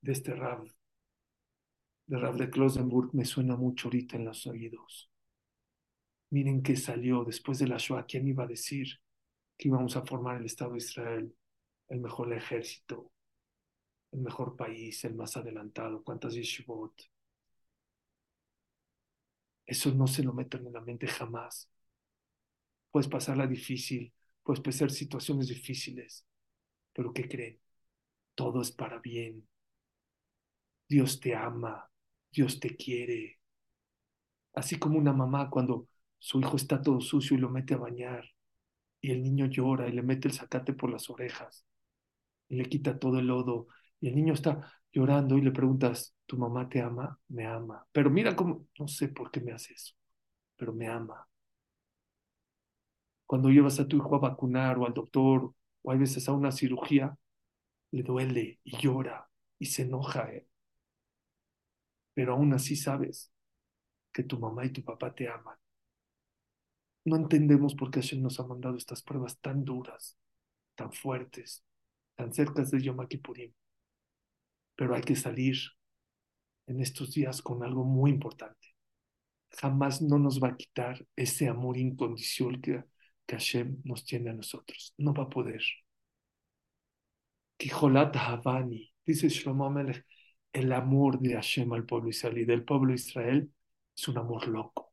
[0.00, 0.66] de este Rab,
[2.06, 5.12] de Rab de Klosenburg, me suena mucho ahorita en los oídos.
[6.30, 8.88] Miren que salió después de la Shoah, ¿quién iba a decir
[9.56, 11.36] que íbamos a formar el Estado de Israel,
[11.88, 13.12] el mejor ejército,
[14.16, 16.92] el mejor país, el más adelantado, cuántas yeshivot.
[19.66, 21.70] Eso no se lo meten en la mente jamás.
[22.90, 26.26] Puedes pasarla difícil, puedes pasar situaciones difíciles,
[26.92, 27.60] pero ¿qué creen?
[28.34, 29.48] Todo es para bien.
[30.88, 31.88] Dios te ama,
[32.32, 33.38] Dios te quiere.
[34.54, 38.24] Así como una mamá cuando su hijo está todo sucio y lo mete a bañar
[39.00, 41.66] y el niño llora y le mete el zacate por las orejas
[42.48, 43.68] y le quita todo el lodo
[44.08, 47.18] el niño está llorando y le preguntas, ¿tu mamá te ama?
[47.28, 47.86] Me ama.
[47.92, 49.94] Pero mira cómo, no sé por qué me hace eso,
[50.56, 51.28] pero me ama.
[53.26, 56.52] Cuando llevas a tu hijo a vacunar o al doctor o hay veces a una
[56.52, 57.16] cirugía,
[57.92, 60.28] le duele y llora y se enoja.
[62.14, 63.32] Pero aún así sabes
[64.12, 65.56] que tu mamá y tu papá te aman.
[67.04, 70.16] No entendemos por qué Hashem nos ha mandado estas pruebas tan duras,
[70.74, 71.64] tan fuertes,
[72.16, 73.52] tan cerca de Yom Kippurim.
[74.76, 75.56] Pero hay que salir
[76.66, 78.76] en estos días con algo muy importante.
[79.50, 82.84] Jamás no nos va a quitar ese amor incondicional que,
[83.28, 84.94] Hashem nos tiene a nosotros.
[84.98, 85.60] No va a poder.
[87.58, 90.04] Kijolat Havani, dice Shlomo Melech,
[90.52, 93.50] el amor de Hashem al pueblo israelí, del pueblo Israel,
[93.96, 94.92] es un amor loco.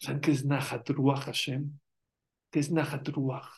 [0.00, 1.78] ¿Saben qué es Nahat Ruach Hashem?
[2.50, 3.48] ¿Qué es Nahat Ruach?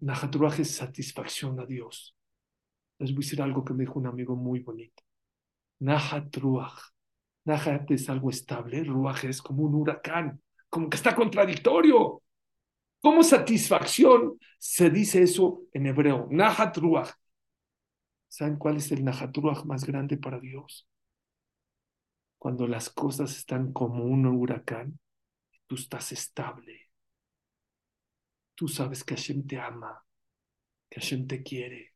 [0.00, 2.16] Nahat Ruach es satisfacción a Dios.
[2.98, 5.02] Les voy a decir algo que me dijo un amigo muy bonito.
[5.80, 6.92] Nahat Ruach.
[7.44, 12.22] Nahat es algo estable, Ruach es como un huracán, como que está contradictorio.
[13.00, 16.28] ¿Cómo satisfacción se dice eso en hebreo?
[16.30, 17.10] Nahat Ruach.
[18.28, 20.86] ¿Saben cuál es el Nahat Ruach más grande para Dios?
[22.38, 24.98] Cuando las cosas están como un huracán,
[25.66, 26.87] tú estás estable.
[28.58, 30.04] Tú sabes que Hashem te ama,
[30.90, 31.94] que Hashem te quiere,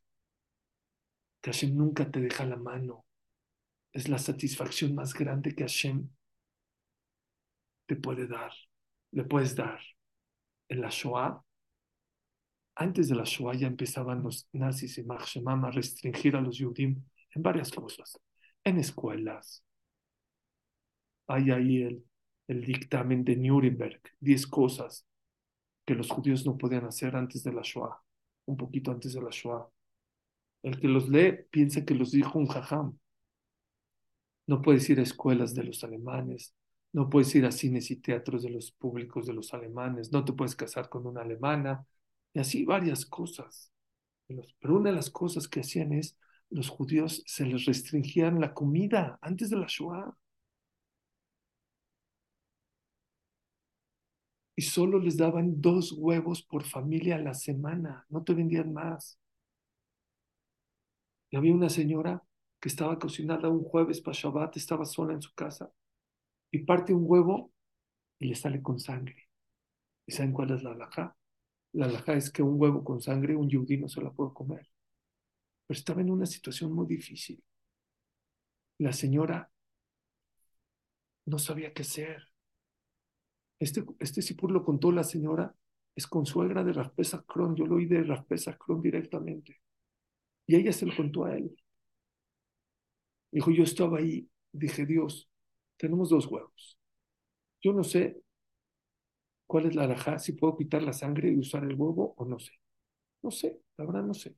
[1.41, 3.05] que Hashem nunca te deja la mano.
[3.91, 6.07] Es la satisfacción más grande que Hashem
[7.85, 8.53] te puede dar,
[9.11, 9.81] le puedes dar.
[10.69, 11.43] En la Shoah,
[12.75, 17.03] antes de la Shoah ya empezaban los nazis y Marshemam a restringir a los Yudim
[17.31, 18.17] en varias cosas,
[18.63, 19.65] en escuelas,
[21.27, 22.05] hay ahí el,
[22.47, 25.05] el dictamen de Nuremberg, diez cosas
[25.85, 28.01] que los judíos no podían hacer antes de la Shoah,
[28.45, 29.67] un poquito antes de la Shoah.
[30.63, 32.97] El que los lee piensa que los dijo un jajam.
[34.47, 36.55] No puedes ir a escuelas de los alemanes,
[36.93, 40.33] no puedes ir a cines y teatros de los públicos de los alemanes, no te
[40.33, 41.85] puedes casar con una alemana,
[42.33, 43.71] y así varias cosas.
[44.27, 46.17] Pero una de las cosas que hacían es,
[46.49, 50.15] los judíos se les restringían la comida antes de la Shoah.
[54.55, 59.19] Y solo les daban dos huevos por familia a la semana, no te vendían más.
[61.31, 62.23] Y había una señora
[62.59, 65.71] que estaba cocinada un jueves para Shabbat, estaba sola en su casa,
[66.51, 67.51] y parte un huevo
[68.19, 69.29] y le sale con sangre.
[70.05, 71.17] ¿Y saben cuál es la alhaja?
[71.73, 74.69] La alhaja es que un huevo con sangre un yudí no se la puede comer.
[75.67, 77.43] Pero estaba en una situación muy difícil.
[78.77, 79.51] La señora
[81.25, 82.32] no sabía qué hacer.
[83.63, 85.55] Este, este Sipur lo contó la señora,
[85.95, 89.61] es consuegra de Raspesa Kron, yo lo oí de Raspesa Kron directamente.
[90.45, 91.55] Y ella se lo contó a él.
[93.31, 95.29] Dijo, yo estaba ahí, dije, Dios,
[95.77, 96.77] tenemos dos huevos.
[97.61, 98.21] Yo no sé
[99.47, 102.39] cuál es la alajá, si puedo quitar la sangre y usar el huevo o no
[102.39, 102.51] sé.
[103.21, 104.35] No sé, la verdad no sé.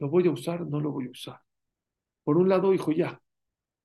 [0.00, 0.66] ¿Lo voy a usar?
[0.66, 1.40] No lo voy a usar.
[2.24, 3.20] Por un lado, dijo, ya,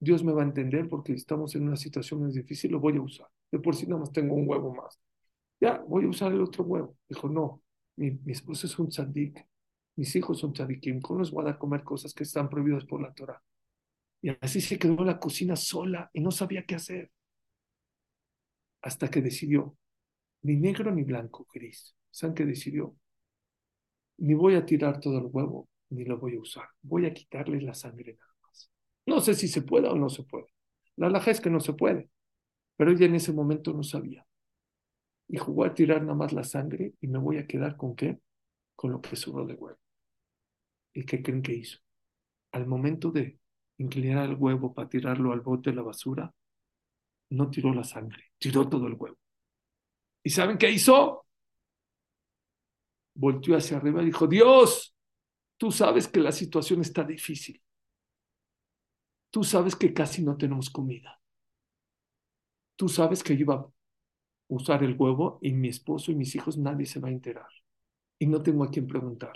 [0.03, 3.27] Dios me va a entender porque estamos en una situación difícil, lo voy a usar.
[3.51, 4.99] De por sí nada más tengo un huevo más.
[5.61, 6.97] Ya, voy a usar el otro huevo.
[7.07, 7.63] Dijo, no,
[7.95, 9.45] mi, mi esposo es un tzadik,
[9.95, 13.01] mis hijos son tzadikim, ¿cómo les voy a dar comer cosas que están prohibidas por
[13.01, 13.41] la Torah?
[14.21, 17.11] Y así se quedó en la cocina sola y no sabía qué hacer.
[18.81, 19.77] Hasta que decidió,
[20.41, 21.95] ni negro ni blanco, gris.
[22.09, 22.95] ¿Saben qué decidió?
[24.17, 26.67] Ni voy a tirar todo el huevo, ni lo voy a usar.
[26.81, 28.17] Voy a quitarle la sangre
[29.05, 30.47] no sé si se puede o no se puede.
[30.95, 32.09] La laja es que no se puede,
[32.77, 34.25] pero ella en ese momento no sabía.
[35.27, 38.19] Y jugó a tirar nada más la sangre y me voy a quedar con qué?
[38.75, 39.79] Con lo que sobró de huevo.
[40.93, 41.79] ¿Y qué creen que hizo?
[42.51, 43.39] Al momento de
[43.77, 46.33] inclinar el huevo para tirarlo al bote de la basura,
[47.31, 49.17] no tiró la sangre, tiró todo el huevo.
[50.23, 51.25] ¿Y saben qué hizo?
[53.15, 54.95] Volteó hacia arriba y dijo, Dios,
[55.57, 57.62] tú sabes que la situación está difícil
[59.33, 61.19] Tú sabes que casi no tenemos comida.
[62.75, 63.67] Tú sabes que yo iba a
[64.47, 67.49] usar el huevo y mi esposo y mis hijos nadie se va a enterar.
[68.19, 69.33] Y no tengo a quien preguntar.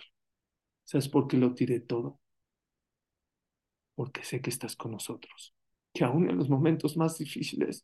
[0.86, 2.20] ¿Sabes por qué lo tiré todo?
[3.95, 5.56] Porque sé que estás con nosotros.
[5.91, 7.84] Que aún en los momentos más difíciles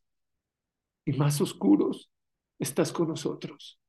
[1.06, 2.12] y más oscuros,
[2.60, 3.80] estás con nosotros.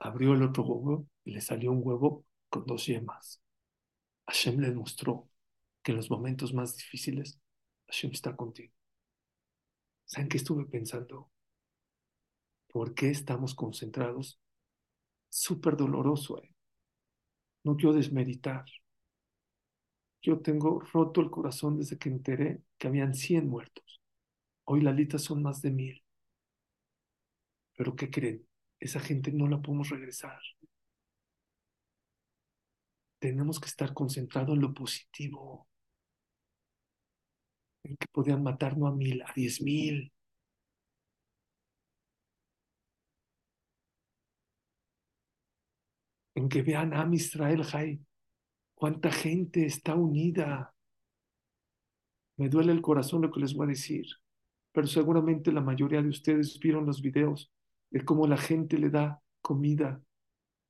[0.00, 3.42] Abrió el otro huevo y le salió un huevo con dos yemas.
[4.26, 5.30] Hashem le mostró
[5.86, 7.40] que en los momentos más difíciles,
[7.86, 8.74] Hashem está contigo.
[10.04, 11.30] ¿Saben qué estuve pensando?
[12.66, 14.40] ¿Por qué estamos concentrados?
[15.28, 16.52] Súper doloroso, ¿eh?
[17.62, 18.64] No quiero desmeritar.
[20.22, 24.02] Yo tengo roto el corazón desde que enteré que habían 100 muertos.
[24.64, 26.04] Hoy la lista son más de mil.
[27.76, 28.44] Pero ¿qué creen?
[28.80, 30.40] Esa gente no la podemos regresar.
[33.20, 35.68] Tenemos que estar concentrados en lo positivo.
[37.86, 40.12] En que podían matar no a mil, a diez mil.
[46.34, 48.00] En que vean a Israel, Jai,
[48.74, 50.74] cuánta gente está unida.
[52.36, 54.04] Me duele el corazón lo que les voy a decir,
[54.72, 57.52] pero seguramente la mayoría de ustedes vieron los videos
[57.90, 60.02] de cómo la gente le da comida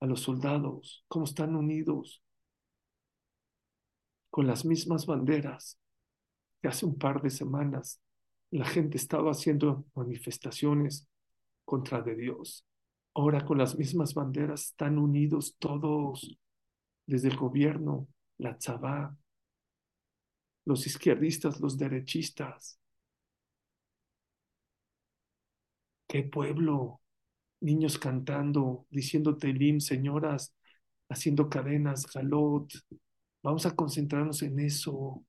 [0.00, 2.22] a los soldados, cómo están unidos
[4.30, 5.80] con las mismas banderas
[6.66, 8.00] hace un par de semanas
[8.50, 11.08] la gente estaba haciendo manifestaciones
[11.64, 12.64] contra de Dios.
[13.14, 16.38] Ahora con las mismas banderas están unidos todos,
[17.06, 18.08] desde el gobierno,
[18.38, 19.16] la tzabá,
[20.64, 22.78] los izquierdistas, los derechistas.
[26.08, 27.00] ¡Qué pueblo!
[27.60, 30.54] Niños cantando, diciendo telim, señoras,
[31.08, 32.70] haciendo cadenas, galot.
[33.42, 35.24] Vamos a concentrarnos en eso.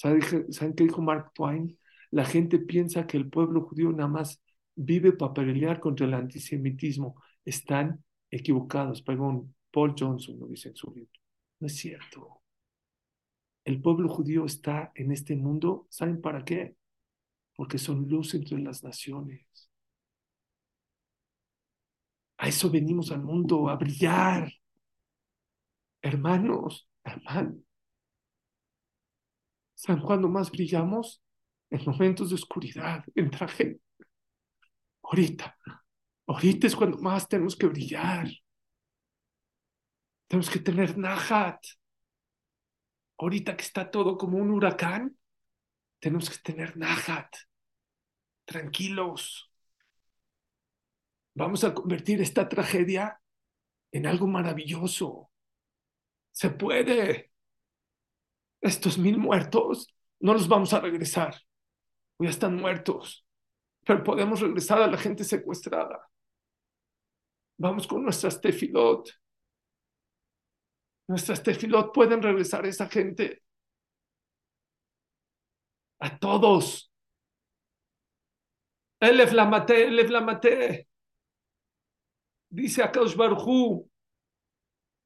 [0.00, 1.78] ¿Saben qué dijo Mark Twain?
[2.10, 4.42] La gente piensa que el pueblo judío nada más
[4.74, 7.22] vive para pelear contra el antisemitismo.
[7.44, 9.02] Están equivocados.
[9.02, 11.12] Perdón, Paul Johnson lo dice en su libro.
[11.60, 12.40] No es cierto.
[13.64, 16.76] El pueblo judío está en este mundo, ¿saben para qué?
[17.54, 19.46] Porque son luz entre las naciones.
[22.38, 24.50] A eso venimos al mundo, a brillar.
[26.02, 27.69] Hermanos, hermanos.
[29.80, 31.22] ¿Saben cuándo más brillamos?
[31.70, 33.80] En momentos de oscuridad, en traje.
[35.02, 35.56] Ahorita.
[36.26, 38.28] Ahorita es cuando más tenemos que brillar.
[40.26, 41.64] Tenemos que tener Nahat.
[43.16, 45.16] Ahorita que está todo como un huracán,
[45.98, 47.34] tenemos que tener Nahat.
[48.44, 49.50] Tranquilos.
[51.34, 53.18] Vamos a convertir esta tragedia
[53.92, 55.30] en algo maravilloso.
[56.32, 57.29] Se puede.
[58.60, 59.86] Estos mil muertos
[60.20, 61.34] no los vamos a regresar.
[62.18, 63.26] Ya están muertos.
[63.84, 66.08] Pero podemos regresar a la gente secuestrada.
[67.56, 69.10] Vamos con nuestras tefilot.
[71.08, 73.42] Nuestras tefilot pueden regresar a esa gente.
[75.98, 76.90] A todos.
[79.00, 80.88] Elef la maté, Elef la maté.
[82.50, 82.82] Dice
[83.16, 83.88] Barujú,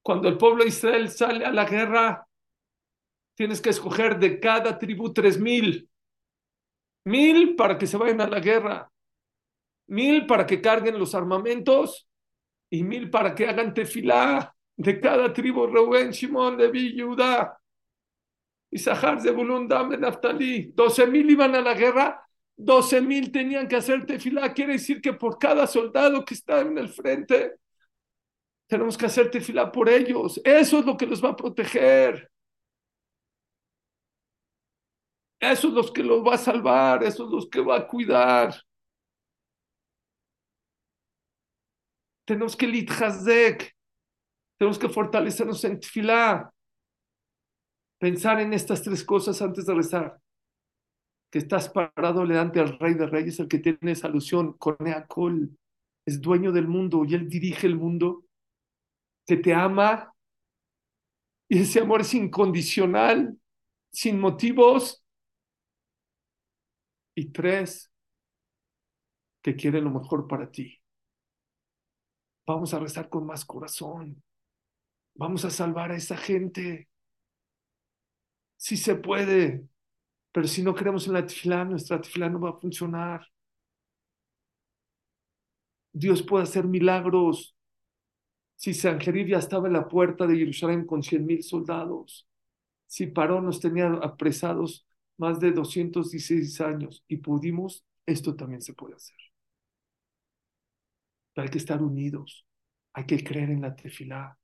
[0.03, 2.27] cuando el pueblo de Israel sale a la guerra,
[3.35, 5.89] tienes que escoger de cada tribu tres mil.
[7.05, 8.91] Mil para que se vayan a la guerra,
[9.89, 12.09] mil para que carguen los armamentos
[12.71, 17.59] y mil para que hagan tefilá de cada tribu, Reuben, Shimon, Levi, Judá,
[18.71, 20.73] Isahar, Zebulun, Dame, Naftali.
[20.75, 22.25] Doce mil iban a la guerra
[22.57, 24.53] 12 mil tenían que hacer tefilá.
[24.53, 27.57] Quiere decir que por cada soldado que está en el frente,
[28.67, 30.41] tenemos que hacer tefilá por ellos.
[30.45, 32.31] Eso es lo que los va a proteger.
[35.53, 37.03] Eso es lo que los va a salvar.
[37.03, 38.55] Eso es lo que va a cuidar.
[42.25, 43.77] Tenemos que litjazek.
[44.59, 46.53] Tenemos que fortalecernos en tefilá.
[47.99, 50.21] Pensar en estas tres cosas antes de rezar
[51.31, 55.51] que estás parado delante al Rey de Reyes, el que tiene esa alusión, con Eacol,
[56.07, 58.25] es dueño del mundo y él dirige el mundo,
[59.27, 60.15] que te ama
[61.49, 63.39] y ese amor es incondicional,
[63.93, 65.04] sin motivos.
[67.15, 67.93] Y tres,
[69.43, 70.81] que quiere lo mejor para ti.
[72.47, 74.23] Vamos a rezar con más corazón.
[75.15, 76.89] Vamos a salvar a esa gente.
[78.57, 79.69] Si se puede,
[80.33, 83.27] pero si no creemos en la tefilá, nuestra tefilá no va a funcionar.
[85.93, 87.57] Dios puede hacer milagros.
[88.57, 92.27] Si Sanjerib ya estaba en la puerta de Jerusalén con cien mil soldados,
[92.87, 94.87] si Paró nos tenía apresados
[95.17, 99.17] más de 216 años y pudimos, esto también se puede hacer.
[101.37, 102.47] Hay que estar unidos,
[102.93, 104.39] hay que creer en la tefilá,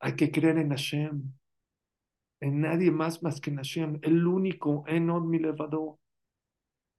[0.00, 1.32] hay que creer en Hashem,
[2.40, 5.98] en nadie más más que en Hashem, el único, Enon mi levado.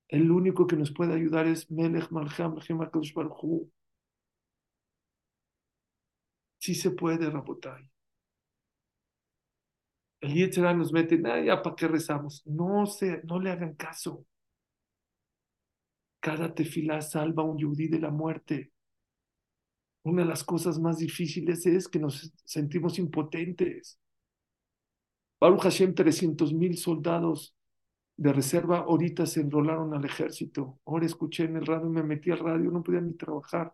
[0.08, 3.70] El único que nos puede ayudar es Melech Malcham Baruj
[6.60, 7.90] Sí se puede, Rabotai.
[10.22, 12.42] El Yetzirah nos mete, nada, ya para qué rezamos.
[12.46, 14.26] No, se, no le hagan caso.
[16.20, 18.72] Cada tefilá salva a un yudí de la muerte.
[20.04, 24.00] Una de las cosas más difíciles es que nos sentimos impotentes.
[25.40, 27.56] Baruch Hashem, 300 mil soldados
[28.18, 30.80] de reserva ahorita se enrolaron al ejército.
[30.86, 33.74] Ahora escuché en el radio, me metí al radio, no podía ni trabajar.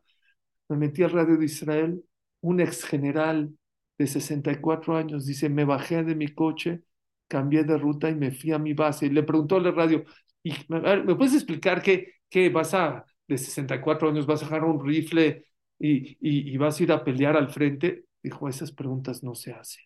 [0.70, 2.04] Me metí al radio de Israel,
[2.42, 3.52] un ex general
[3.98, 6.84] de 64 años dice, me bajé de mi coche,
[7.28, 9.08] cambié de ruta y me fui a mi base.
[9.08, 10.04] Y le preguntó al radio,
[10.44, 14.86] ¿y, ¿me puedes explicar qué, qué vas a, de 64 años, vas a dejar un
[14.86, 15.46] rifle
[15.80, 18.06] y, y, vas a ir a pelear al frente?
[18.22, 19.84] Dijo, esas preguntas no se hacen.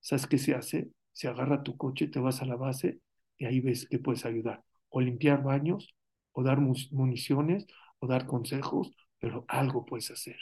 [0.00, 0.90] ¿Sabes qué se hace?
[1.12, 3.00] Se agarra tu coche, te vas a la base
[3.38, 4.62] y ahí ves que puedes ayudar.
[4.88, 5.94] O limpiar baños,
[6.32, 7.66] o dar municiones,
[7.98, 10.36] o dar consejos, pero algo puedes hacer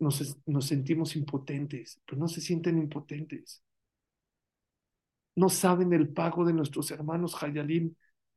[0.00, 3.62] nos, sentimos impotentes, pero no se sienten impotentes.
[5.36, 7.94] No saben el pago de nuestros hermanos Hayalim.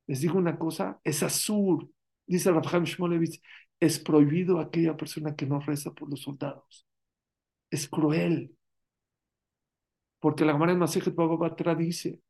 [0.08, 1.92] Les digo una cosa, es azul.
[2.28, 3.42] Dice Rabham Shmolevitz,
[3.80, 6.88] es prohibido aquella persona que no reza por los soldados.
[7.72, 8.56] Es cruel.
[10.20, 12.22] Porque la Gemara en Masejet Batra dice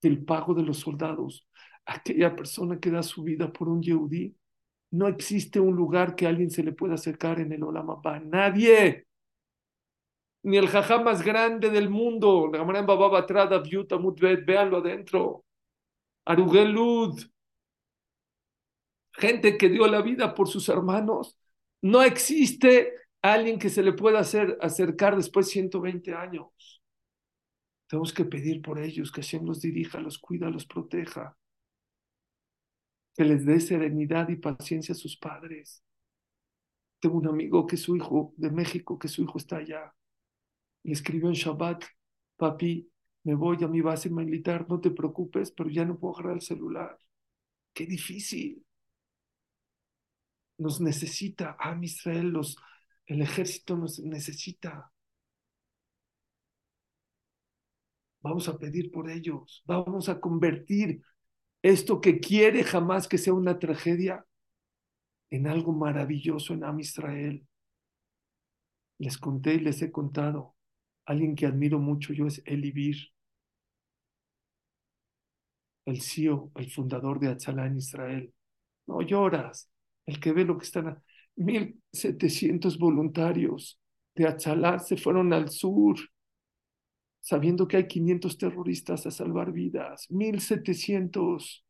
[0.00, 1.46] que el pago de los soldados,
[1.84, 4.34] aquella persona que da su vida por un Yehudí,
[4.92, 8.20] no existe un lugar que alguien se le pueda acercar en el Olamapá.
[8.20, 9.06] Nadie.
[10.42, 12.48] Ni el jajá más grande del mundo.
[12.52, 15.44] La Gamara en Bababa Trada, Viuta, Mutbet, véanlo adentro.
[16.26, 17.22] Arugelud.
[19.14, 21.38] Gente que dio la vida por sus hermanos.
[21.80, 26.82] No existe alguien que se le pueda hacer, acercar después de 120 años.
[27.86, 31.36] Tenemos que pedir por ellos, que Hashem los dirija, los cuida, los proteja
[33.14, 35.82] que les dé serenidad y paciencia a sus padres.
[37.00, 39.94] Tengo un amigo que su hijo de México, que su hijo está allá.
[40.84, 41.84] Le escribió en Shabbat,
[42.36, 42.90] papi,
[43.24, 46.42] me voy a mi base militar, no te preocupes, pero ya no puedo agarrar el
[46.42, 46.98] celular.
[47.72, 48.64] Qué difícil.
[50.58, 52.56] Nos necesita, a Israel, los,
[53.06, 54.92] el ejército nos necesita.
[58.20, 61.02] Vamos a pedir por ellos, vamos a convertir
[61.62, 64.26] esto que quiere jamás que sea una tragedia,
[65.30, 67.46] en algo maravilloso en Am Israel.
[68.98, 70.54] Les conté y les he contado.
[71.06, 72.96] Alguien que admiro mucho yo es Elibir,
[75.86, 78.34] el CEO, el fundador de Atzalá en Israel.
[78.86, 79.70] No lloras,
[80.06, 80.88] el que ve lo que están.
[80.88, 81.02] A...
[81.34, 83.80] 1.700 voluntarios
[84.14, 85.96] de Atzalá se fueron al sur
[87.22, 91.64] sabiendo que hay 500 terroristas a salvar vidas, 1700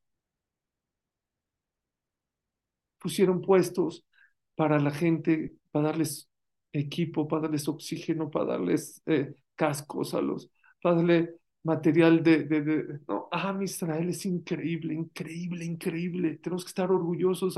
[2.99, 4.07] pusieron puestos
[4.55, 6.31] para la gente, para darles
[6.73, 10.51] equipo, para darles oxígeno, para darles eh, cascos a los,
[10.81, 16.39] para darle material de, no, ah, Israel es increíble, increíble, increíble.
[16.39, 17.57] Tenemos que estar orgullosos,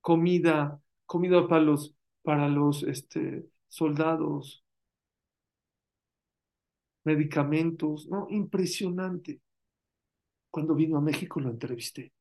[0.00, 4.64] Comida, comida para los, para los, este, soldados,
[7.04, 8.26] medicamentos, ¿no?
[8.28, 9.40] Impresionante.
[10.50, 12.12] Cuando vino a México lo entrevisté.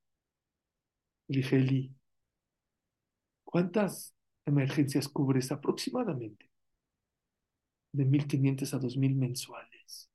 [1.28, 1.96] Le dije, Eli,
[3.44, 6.50] ¿cuántas emergencias cubres aproximadamente?
[7.92, 10.10] De 1.500 a 2.000 mensuales.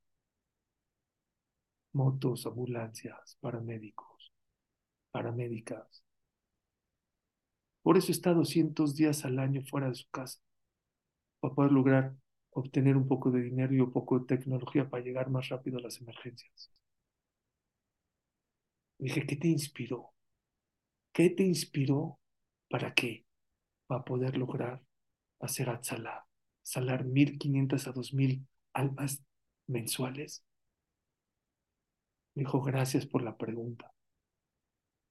[1.91, 4.31] Motos, ambulancias, paramédicos,
[5.11, 6.03] paramédicas.
[7.81, 10.44] Por eso está 200 días al año fuera de su casa
[11.45, 12.15] para poder lograr
[12.51, 15.81] obtener un poco de dinero y un poco de tecnología para llegar más rápido a
[15.81, 16.71] las emergencias.
[18.97, 20.13] Dije, ¿qué te inspiró?
[21.13, 22.19] ¿Qué te inspiró?
[22.69, 23.25] ¿Para qué?
[23.87, 24.81] Para poder lograr
[25.39, 26.27] hacer Atzalá,
[26.63, 29.23] salar 1.500 a 2.000 almas
[29.67, 30.43] mensuales.
[32.35, 33.93] Me dijo, gracias por la pregunta.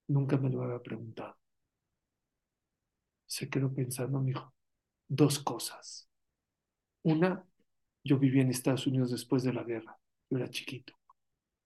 [0.08, 1.36] Nunca me lo había preguntado.
[3.26, 4.54] Se quedó pensando, me dijo,
[5.08, 6.08] dos cosas.
[7.04, 7.44] Una,
[8.02, 9.98] yo vivía en Estados Unidos después de la guerra,
[10.30, 10.94] yo era chiquito,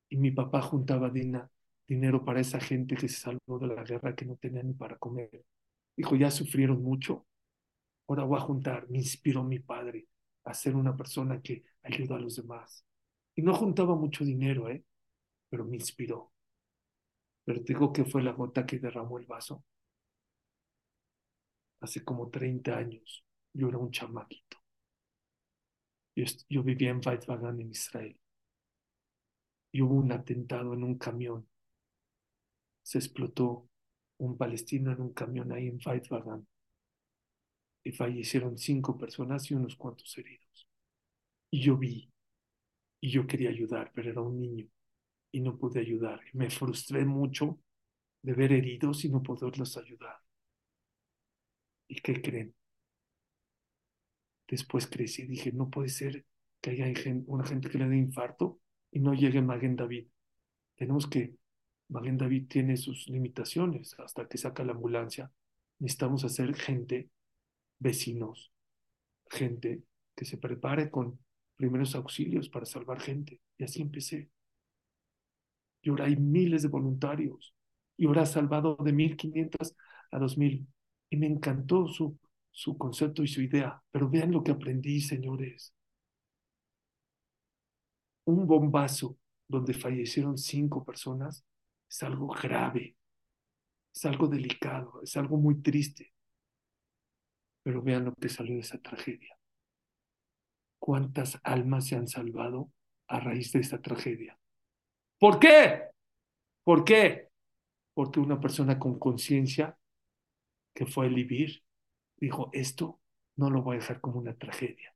[0.09, 4.25] y mi papá juntaba dinero para esa gente que se salvó de la guerra que
[4.25, 5.45] no tenía ni para comer.
[5.97, 7.27] Dijo, ya sufrieron mucho,
[8.09, 8.89] ahora voy a juntar.
[8.91, 10.09] Me inspiró mi padre
[10.45, 12.85] a ser una persona que ayuda a los demás.
[13.37, 14.85] Y no juntaba mucho dinero, ¿eh?
[15.51, 16.33] pero me inspiró.
[17.45, 19.65] Pero te digo que fue la gota que derramó el vaso.
[21.81, 24.58] Hace como 30 años, yo era un chamaquito
[26.49, 28.19] Yo, vivía en Weizwagan, en Israel.
[29.73, 31.49] Y hubo un atentado en un camión.
[32.83, 33.69] Se explotó
[34.19, 36.47] un palestino en un camión ahí en Weizwagan.
[37.85, 40.69] Y fallecieron cinco personas y unos cuantos heridos.
[41.51, 42.13] Y yo vi,
[43.01, 44.69] y yo quería ayudar, pero era un niño
[45.33, 46.21] y no pude ayudar.
[46.33, 47.61] Y me frustré mucho
[48.23, 50.19] de ver heridos y no poderlos ayudar.
[51.89, 52.55] ¿Y qué creen?
[54.49, 56.25] Después crecí y dije, no puede ser
[56.61, 56.87] que haya
[57.27, 60.09] una gente que le dé infarto y no llegue Maguen David.
[60.75, 61.37] Tenemos que,
[61.89, 65.31] Maguen David tiene sus limitaciones hasta que saca la ambulancia.
[65.79, 67.11] Necesitamos hacer gente,
[67.79, 68.53] vecinos,
[69.31, 69.83] gente
[70.15, 71.19] que se prepare con
[71.57, 73.41] primeros auxilios para salvar gente.
[73.59, 74.31] Y así empecé.
[75.83, 77.55] Y ahora hay miles de voluntarios.
[77.97, 79.75] Y ahora ha salvado de 1.500
[80.11, 80.67] a 2.000.
[81.11, 82.19] Y me encantó su,
[82.51, 83.83] su concepto y su idea.
[83.91, 85.75] Pero vean lo que aprendí, señores.
[88.25, 89.17] Un bombazo
[89.49, 91.45] donde fallecieron cinco personas
[91.89, 92.97] es algo grave,
[93.95, 96.13] es algo delicado, es algo muy triste.
[97.63, 99.39] Pero vean lo que salió de esa tragedia.
[100.79, 102.71] ¿Cuántas almas se han salvado
[103.09, 104.39] a raíz de esta tragedia?
[105.19, 105.85] ¿Por qué?
[106.63, 107.29] ¿Por qué?
[107.95, 109.77] Porque una persona con conciencia,
[110.75, 111.65] que fue el vivir,
[112.21, 113.01] dijo, esto
[113.37, 114.95] no lo voy a dejar como una tragedia,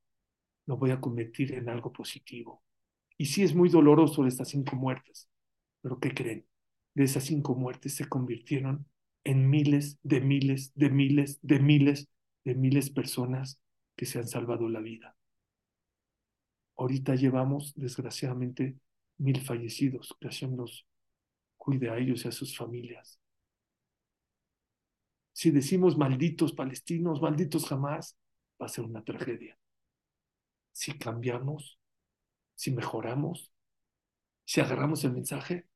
[0.66, 2.62] lo voy a convertir en algo positivo.
[3.16, 5.28] Y sí es muy doloroso estas cinco muertes,
[5.80, 6.46] pero ¿qué creen?
[6.94, 8.86] De esas cinco muertes se convirtieron
[9.24, 12.08] en miles de miles de miles de miles
[12.44, 13.60] de miles de personas
[13.96, 15.16] que se han salvado la vida.
[16.76, 18.76] Ahorita llevamos, desgraciadamente,
[19.18, 20.16] mil fallecidos.
[20.20, 20.86] Que los
[21.56, 23.21] cuide a ellos y a sus familias.
[25.32, 28.18] Si decimos malditos palestinos, malditos jamás,
[28.60, 29.58] va a ser una tragedia.
[30.72, 31.80] Si cambiamos,
[32.54, 33.52] si mejoramos,
[34.44, 35.66] si agarramos el mensaje,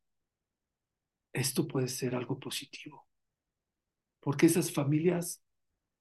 [1.33, 3.07] esto puede ser algo positivo.
[4.21, 5.43] Porque esas familias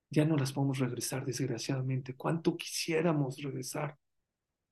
[0.10, 2.16] ya no las podemos regresar, desgraciadamente.
[2.16, 3.98] ¿Cuánto quisiéramos regresar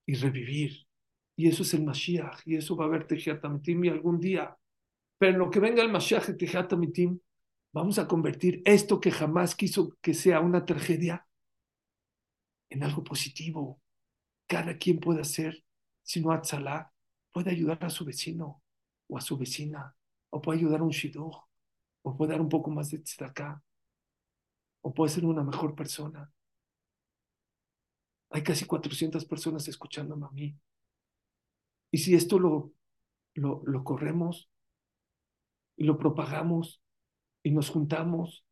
[0.06, 0.88] y revivir?
[1.36, 4.56] Y eso es el Mashiach, y eso va a haber Tejiatamitim y algún día.
[5.18, 7.20] Pero lo que venga el Mashiach y Tejiatamitim,
[7.74, 11.28] vamos a convertir esto que jamás quiso que sea una tragedia
[12.70, 13.82] en algo positivo.
[14.48, 15.66] Cada quien puede hacer,
[16.04, 16.94] si no Atzalá,
[17.32, 18.62] puede ayudar a su vecino
[19.08, 19.96] o a su vecina,
[20.30, 21.36] o puede ayudar a un Shidduch,
[22.04, 23.62] o puede dar un poco más de tzedakah,
[24.82, 26.32] o puede ser una mejor persona.
[28.30, 30.58] Hay casi 400 personas escuchándome a mí.
[31.92, 32.74] Y si esto lo,
[33.36, 34.50] lo, lo corremos
[35.76, 36.83] y lo propagamos
[37.44, 38.46] y nos juntamos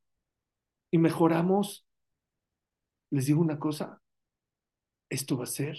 [0.91, 1.87] y mejoramos,
[3.09, 4.01] les digo una cosa,
[5.09, 5.77] esto va a ser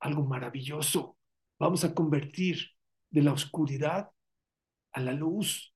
[0.00, 1.16] algo maravilloso.
[1.58, 2.70] Vamos a convertir
[3.10, 4.10] de la oscuridad
[4.92, 5.74] a la luz.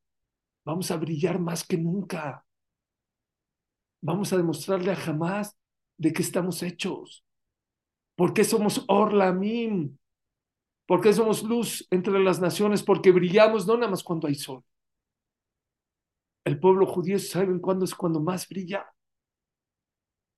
[0.64, 2.44] Vamos a brillar más que nunca.
[4.02, 5.56] Vamos a demostrarle a jamás
[5.96, 7.24] de qué estamos hechos.
[8.16, 9.98] Porque somos Orlamim,
[10.88, 12.82] ¿Por qué somos luz entre las naciones?
[12.82, 14.64] Porque brillamos no nada más cuando hay sol.
[16.48, 18.86] El pueblo judío sabe cuándo es cuando más brilla.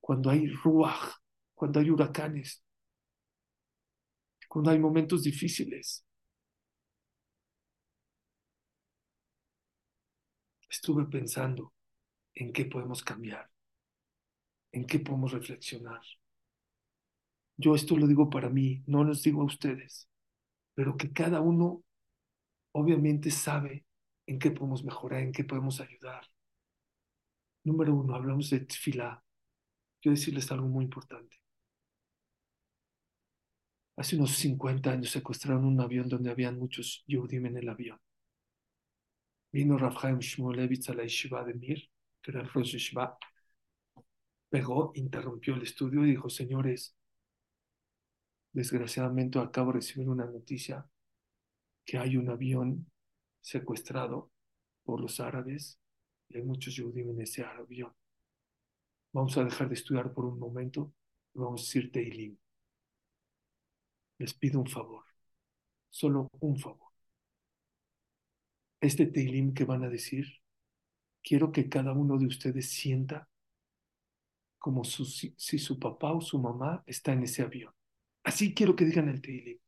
[0.00, 1.14] Cuando hay ruaj,
[1.54, 2.64] cuando hay huracanes,
[4.48, 6.04] cuando hay momentos difíciles.
[10.68, 11.72] Estuve pensando
[12.34, 13.48] en qué podemos cambiar,
[14.72, 16.00] en qué podemos reflexionar.
[17.56, 20.10] Yo esto lo digo para mí, no les digo a ustedes
[20.74, 21.84] pero que cada uno
[22.72, 23.84] obviamente sabe
[24.30, 26.22] en qué podemos mejorar, en qué podemos ayudar.
[27.64, 29.22] Número uno, hablamos de tefilá.
[30.00, 31.36] Quiero decirles algo muy importante.
[33.96, 37.98] Hace unos 50 años secuestraron un avión donde habían muchos Yehudim en el avión.
[39.52, 41.90] Vino Rafael Shmulevitz a la yeshiva de Mir,
[42.22, 43.18] que era el Rosh Yeshiva,
[44.48, 46.96] pegó, interrumpió el estudio y dijo, señores,
[48.52, 50.84] Desgraciadamente acabo de recibir una noticia
[51.84, 52.90] que hay un avión
[53.40, 54.30] secuestrado
[54.84, 55.80] por los árabes
[56.34, 57.92] hay muchos judíos en ese avión.
[59.12, 60.92] Vamos a dejar de estudiar por un momento
[61.34, 62.36] y vamos a decir Teilim.
[64.18, 65.04] Les pido un favor,
[65.88, 66.92] solo un favor.
[68.80, 70.26] Este Teilim que van a decir,
[71.22, 73.28] quiero que cada uno de ustedes sienta
[74.58, 77.74] como si su papá o su mamá está en ese avión.
[78.22, 79.58] Así quiero que digan el Teilim.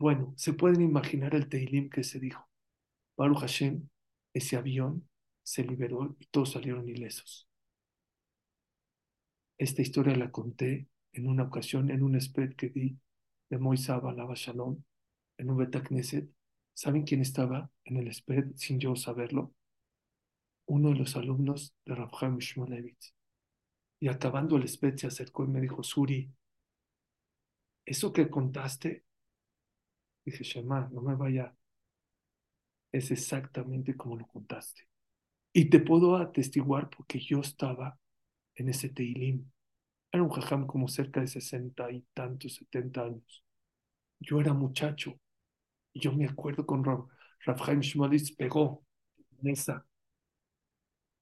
[0.00, 2.48] Bueno, se pueden imaginar el Teilim que se dijo.
[3.18, 3.86] Baruch Hashem,
[4.32, 5.06] ese avión
[5.42, 7.46] se liberó y todos salieron ilesos.
[9.58, 12.98] Esta historia la conté en una ocasión en un sped que di
[13.50, 14.82] de Moisés Alaba Shalom
[15.36, 16.30] en un Betacneset.
[16.72, 19.52] ¿Saben quién estaba en el sped sin yo saberlo?
[20.64, 23.14] Uno de los alumnos de Rav Chaim Shmulevitz.
[24.00, 26.32] Y acabando el sped se acercó y me dijo, Suri,
[27.84, 29.04] eso que contaste,
[30.24, 31.54] dije, Shema, no me vaya,
[32.92, 34.82] es exactamente como lo contaste.
[35.52, 37.98] Y te puedo atestiguar porque yo estaba
[38.56, 39.50] en ese Teilim.
[40.12, 43.44] Era un jajam como cerca de sesenta y tantos, setenta años.
[44.20, 45.20] Yo era muchacho.
[45.94, 47.06] Y yo me acuerdo con Rav
[47.46, 47.80] Chaim
[48.38, 48.84] pegó
[49.42, 49.86] mesa.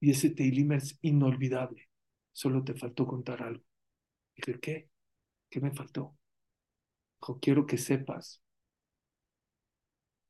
[0.01, 1.89] Y ese Teilim es inolvidable.
[2.33, 3.63] Solo te faltó contar algo.
[4.35, 4.89] Dije, ¿qué?
[5.49, 6.17] ¿Qué me faltó?
[7.21, 8.41] Dijo, quiero que sepas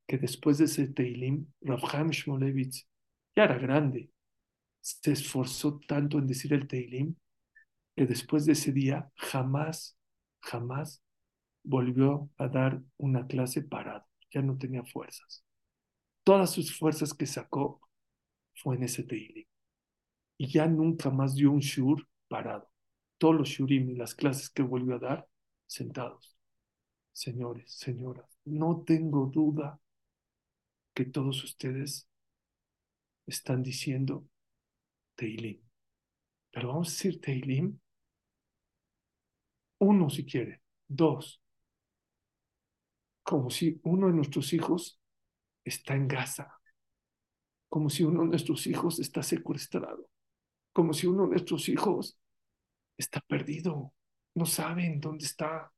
[0.10, 2.88] que después de ese Teilim, Rav Chaim Shmolevitz
[3.36, 4.10] ya era grande.
[4.82, 7.16] Se esforzó tanto en decir el Teilim
[7.96, 10.00] que después de ese día jamás,
[10.42, 11.04] jamás
[11.64, 14.04] volvió a dar una clase parado.
[14.32, 15.46] Ya no tenía fuerzas.
[16.24, 17.80] Todas sus fuerzas que sacó
[18.56, 19.46] fue en ese Teilim.
[20.40, 22.68] Y ya nunca más dio un shur parado.
[23.20, 25.28] Todos los shurim y las clases que volvió a dar,
[25.68, 26.36] sentados.
[27.14, 29.80] Señores, señoras, no tengo duda
[31.00, 32.10] que todos ustedes
[33.26, 34.28] están diciendo
[35.16, 35.62] Teilim.
[36.52, 37.80] Pero vamos a decir Teilim.
[39.78, 40.62] Uno si quiere.
[40.90, 41.42] Dos.
[43.24, 45.00] Como si uno de nuestros hijos
[45.64, 46.60] está en Gaza.
[47.70, 50.10] Como si uno de nuestros hijos está secuestrado.
[50.74, 52.20] Como si uno de nuestros hijos
[52.98, 53.94] está perdido.
[54.36, 55.72] No saben dónde está.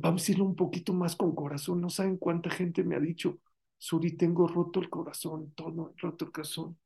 [0.00, 1.80] Vamos a decirlo un poquito más con corazón.
[1.80, 3.40] No saben cuánta gente me ha dicho,
[3.78, 6.78] Suri, tengo roto el corazón, todo roto el corazón.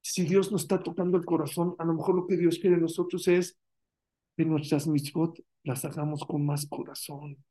[0.00, 2.82] Si Dios nos está tocando el corazón, a lo mejor lo que Dios quiere de
[2.82, 3.58] nosotros es
[4.36, 7.44] que nuestras mitzvot las hagamos con más corazón.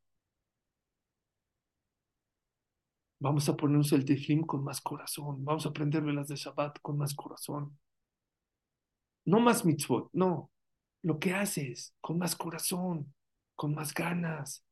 [3.19, 5.45] Vamos a ponernos el teflim con más corazón.
[5.45, 7.77] Vamos a aprender las de Shabbat con más corazón.
[9.23, 10.51] No más mitzvot, no.
[11.01, 13.13] Lo que haces con más corazón,
[13.59, 14.63] con más ganas.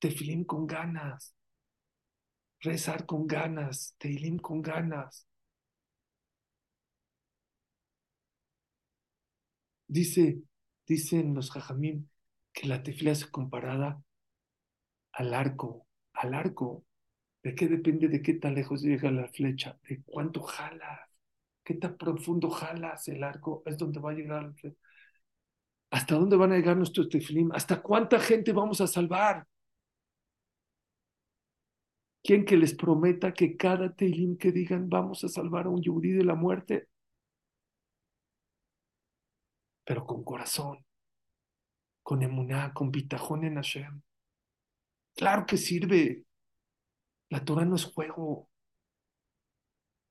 [0.00, 1.34] Teflim con ganas
[2.60, 5.26] rezar con ganas, Teilim con ganas.
[9.88, 10.42] Dice,
[10.86, 12.08] dicen los jajamim
[12.52, 14.02] que la tefila es comparada
[15.12, 16.84] al arco, al arco.
[17.42, 19.78] ¿De qué depende de qué tan lejos llega la flecha?
[19.88, 21.00] ¿De cuánto jalas?
[21.64, 23.62] ¿Qué tan profundo jalas el arco?
[23.66, 24.78] Es donde va a llegar la flecha.
[25.90, 27.50] ¿Hasta dónde van a llegar nuestros tefilim?
[27.52, 29.46] ¿Hasta cuánta gente vamos a salvar?
[32.22, 36.12] ¿Quién que les prometa que cada Teilim que digan vamos a salvar a un yudí
[36.12, 36.88] de la muerte?
[39.84, 40.84] Pero con corazón,
[42.02, 44.02] con emuná, con bitajón en Hashem.
[45.16, 46.24] Claro que sirve.
[47.30, 48.48] La Torah no es juego.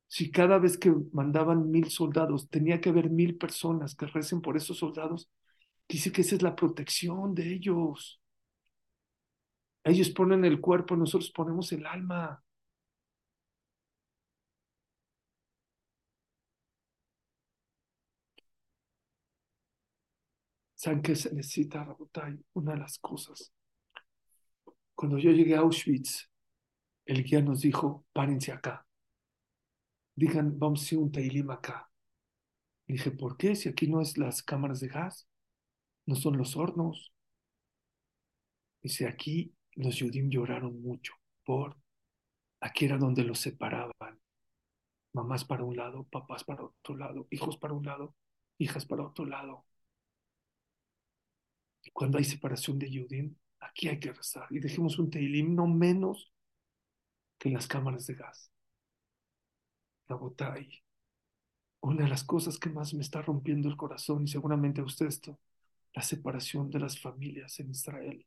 [0.08, 4.58] Si cada vez que mandaban mil soldados tenía que haber mil personas que recen por
[4.58, 5.30] esos soldados,
[5.90, 8.22] dice que esa es la protección de ellos.
[9.84, 12.44] Ellos ponen el cuerpo, nosotros ponemos el alma.
[20.76, 22.40] ¿Saben qué se necesita, Rabotay?
[22.54, 23.52] Una de las cosas.
[24.96, 26.30] Cuando yo llegué a Auschwitz,
[27.06, 28.86] el guía nos dijo, párense acá.
[30.16, 31.90] Digan, vamos a hacer un tailim acá.
[32.88, 33.56] Dije, ¿por qué?
[33.56, 35.29] Si aquí no es las cámaras de gas,
[36.10, 37.14] no son los hornos.
[38.82, 41.14] Dice, aquí los Yudim lloraron mucho
[41.46, 41.78] por
[42.60, 44.20] aquí era donde los separaban.
[45.14, 48.16] Mamás para un lado, papás para otro lado, hijos para un lado,
[48.58, 49.66] hijas para otro lado.
[51.84, 54.48] Y cuando hay separación de Yudim, aquí hay que rezar.
[54.50, 56.34] Y dejemos un Teilim no menos
[57.38, 58.52] que las cámaras de gas.
[60.08, 60.82] La botay.
[61.82, 65.06] Una de las cosas que más me está rompiendo el corazón, y seguramente a usted
[65.06, 65.40] esto,
[65.94, 68.26] la separación de las familias en Israel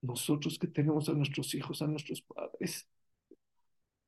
[0.00, 2.88] nosotros que tenemos a nuestros hijos, a nuestros padres,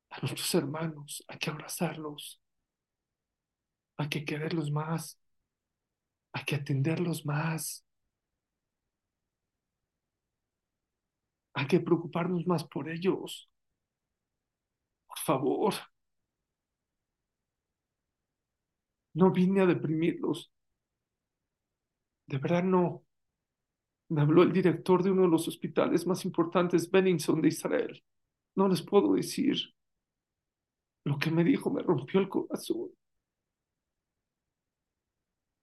[0.09, 2.41] a nuestros hermanos, hay que abrazarlos,
[3.97, 5.19] hay que quererlos más,
[6.33, 7.85] hay que atenderlos más,
[11.53, 13.49] hay que preocuparnos más por ellos.
[15.07, 15.73] Por favor,
[19.13, 20.51] no vine a deprimirlos.
[22.31, 23.03] De verdad no.
[24.07, 28.01] Me habló el director de uno de los hospitales más importantes, Benningson de Israel.
[28.55, 29.57] No les puedo decir.
[31.03, 32.91] Lo que me dijo me rompió el corazón.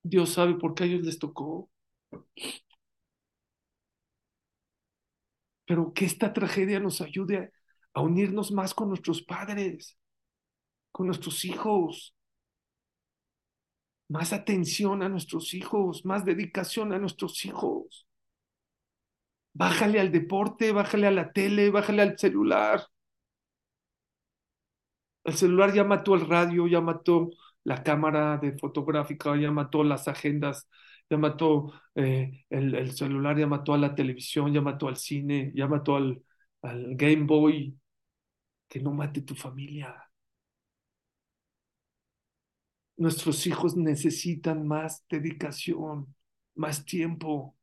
[0.02, 1.70] Dios sabe por qué a ellos les tocó.
[5.64, 7.50] Pero que esta tragedia nos ayude
[7.94, 9.96] a unirnos más con nuestros padres,
[10.92, 12.14] con nuestros hijos.
[14.08, 18.06] Más atención a nuestros hijos, más dedicación a nuestros hijos.
[19.52, 22.88] Bájale al deporte, bájale a la tele, bájale al celular.
[25.24, 27.30] El celular ya mató el radio, ya mató
[27.64, 30.68] la cámara de fotográfica, ya mató las agendas,
[31.10, 35.52] ya mató eh, el, el, celular, ya mató a la televisión, ya mató al cine,
[35.54, 36.22] ya mató al,
[36.62, 37.78] al Game Boy.
[38.68, 40.07] Que no mate tu familia.
[42.98, 46.12] Nuestros hijos necesitan más dedicación,
[46.56, 47.56] más tiempo,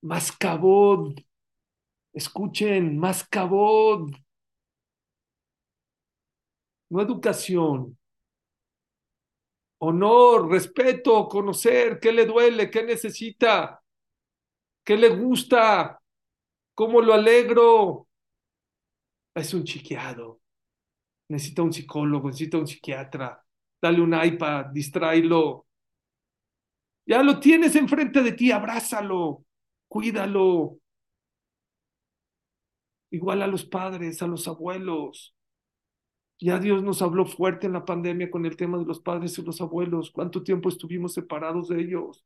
[0.00, 1.18] más cabod.
[2.12, 4.12] Escuchen, más cabod.
[6.88, 7.98] No educación.
[9.78, 13.82] Honor, respeto, conocer qué le duele, qué necesita,
[14.84, 16.00] qué le gusta,
[16.74, 18.06] cómo lo alegro.
[19.34, 20.40] Es un chiqueado.
[21.28, 23.44] Necesita un psicólogo, necesita un psiquiatra
[23.80, 25.66] dale un iPad, distráelo.
[27.06, 29.44] Ya lo tienes enfrente de ti, abrázalo,
[29.88, 30.78] cuídalo.
[33.10, 35.34] Igual a los padres, a los abuelos.
[36.40, 39.42] Ya Dios nos habló fuerte en la pandemia con el tema de los padres y
[39.42, 40.10] los abuelos.
[40.10, 42.24] ¿Cuánto tiempo estuvimos separados de ellos?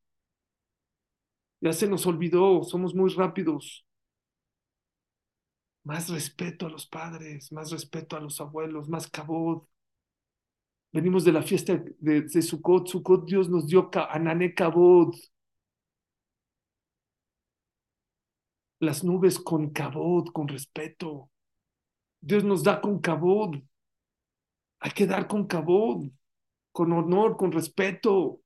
[1.60, 3.84] Ya se nos olvidó, somos muy rápidos.
[5.82, 9.64] Más respeto a los padres, más respeto a los abuelos, más cabod.
[10.94, 12.86] Venimos de la fiesta de, de Sukkot.
[12.86, 15.12] Sukkot Dios nos dio Anané Kabod.
[18.78, 21.30] Las nubes con Kabod, con respeto.
[22.20, 23.56] Dios nos da con Kabod.
[24.78, 26.12] Hay que dar con Kabod,
[26.70, 28.40] con honor, con respeto.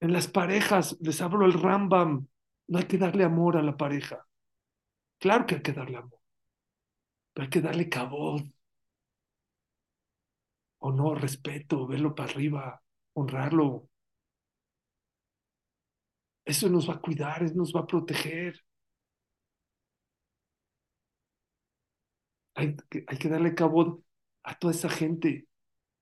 [0.00, 2.26] En las parejas, les hablo el Rambam,
[2.66, 4.26] no hay que darle amor a la pareja.
[5.20, 6.20] Claro que hay que darle amor,
[7.32, 7.88] pero hay que darle
[10.84, 12.82] cabod honor, respeto, verlo para arriba,
[13.14, 13.88] honrarlo.
[16.44, 18.60] Eso nos va a cuidar, eso nos va a proteger.
[22.54, 24.04] Hay que, hay que darle cabo
[24.44, 25.46] a toda esa gente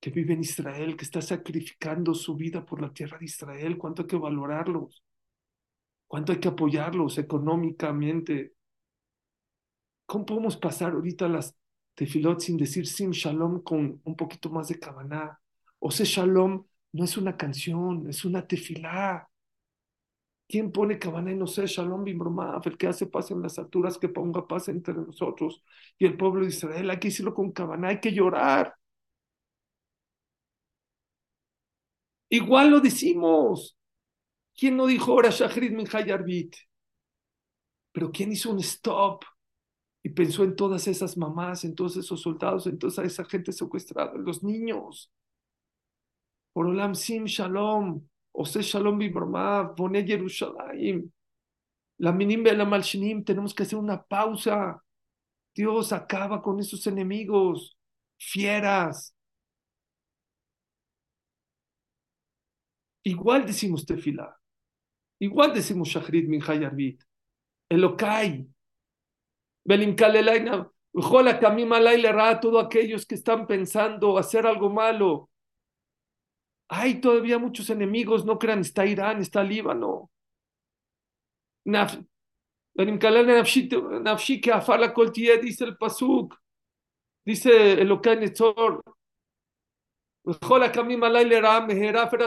[0.00, 3.78] que vive en Israel, que está sacrificando su vida por la tierra de Israel.
[3.78, 5.02] ¿Cuánto hay que valorarlos?
[6.08, 8.54] ¿Cuánto hay que apoyarlos económicamente?
[10.06, 11.56] ¿Cómo podemos pasar ahorita las
[11.94, 15.38] tefilot sin decir sim shalom con un poquito más de cabana.
[15.78, 19.28] O sea, shalom no es una canción, es una tefilá.
[20.48, 22.66] ¿Quién pone cabana y no sé shalom bimbromaf?
[22.66, 25.64] El que hace paz en las alturas, que ponga paz entre nosotros
[25.98, 26.90] y el pueblo de Israel.
[26.90, 28.74] Hay que decirlo con cabana, hay que llorar.
[32.30, 33.76] Igual lo decimos.
[34.56, 36.56] ¿Quién no dijo ahora Shahrid min Hayarbit?
[37.92, 39.24] Pero ¿quién hizo un stop?
[40.02, 44.14] Y pensó en todas esas mamás, en todos esos soldados, en toda esa gente secuestrada,
[44.14, 45.12] los niños.
[46.52, 51.10] Por Olam Sim Shalom, Ose Shalom Bibromá, Boné Yerushalayim,
[51.98, 54.82] la Minim la Malshinim, tenemos que hacer una pausa.
[55.54, 57.78] Dios acaba con esos enemigos,
[58.18, 59.14] fieras.
[63.04, 64.36] Igual decimos tefila,
[65.20, 67.02] igual decimos Shachrit Min Hayarbit,
[67.68, 68.46] Elokai,
[70.94, 75.30] Jola a todos aquellos que están pensando hacer algo malo.
[76.68, 80.10] Hay todavía muchos enemigos, no crean, está Irán, está Líbano.
[85.42, 86.36] Dice el Pasuk,
[87.24, 88.00] dice el
[90.72, 91.00] Kamim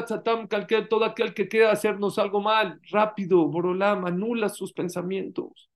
[0.05, 0.47] Tzatam,
[0.89, 5.69] todo aquel que quiera hacernos algo mal, rápido, Borolam, anula sus pensamientos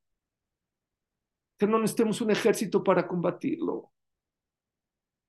[1.60, 3.92] que no necesitemos un ejército para combatirlo.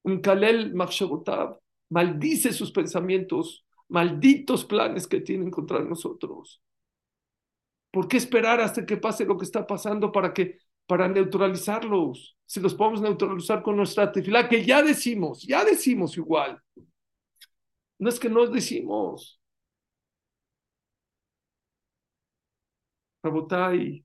[0.04, 1.58] Un Kalel Makshabotav
[1.90, 6.62] maldice sus pensamientos, malditos planes que tienen contra nosotros.
[7.90, 12.36] ¿Por qué esperar hasta que pase lo que está pasando para que para neutralizarlos?
[12.46, 16.62] Si los podemos neutralizar con nuestra tefilá, que ya decimos, ya decimos igual.
[17.98, 19.40] No es que no decimos.
[23.24, 24.04] Rabotai,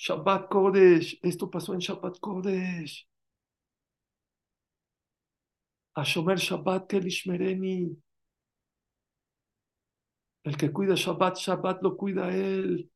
[0.00, 3.06] Shabbat Kodesh, esto pasó en Shabbat Kodesh.
[5.94, 7.94] Ashomer Shabbat Kelishmereni.
[10.42, 12.90] El que cuida Shabbat, Shabbat lo cuida él.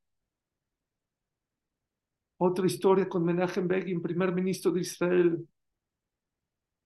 [2.39, 5.47] Otra historia con Menachem Begin, primer ministro de Israel,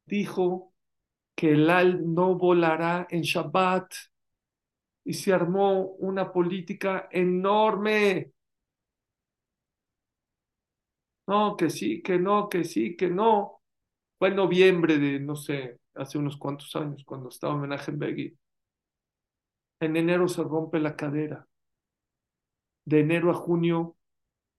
[0.04, 0.74] dijo
[1.36, 3.94] que el al no volará en Shabbat
[5.04, 8.32] y se armó una política enorme.
[11.28, 13.60] No, que sí, que no, que sí, que no.
[14.18, 18.38] Fue en noviembre de, no sé, hace unos cuantos años, cuando estaba Menachem Begin.
[19.80, 21.46] En enero se rompe la cadera.
[22.84, 23.96] De enero a junio,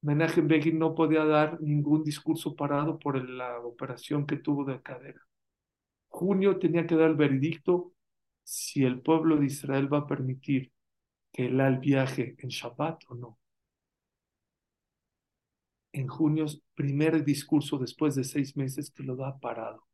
[0.01, 5.22] Menachem Begin no podía dar ningún discurso parado por la operación que tuvo de cadera.
[6.09, 7.93] Junio tenía que dar el veredicto
[8.43, 10.72] si el pueblo de Israel va a permitir
[11.34, 13.38] que el al viaje en Shabbat o no.
[15.91, 19.85] En junio, primer discurso después de seis meses que lo da parado.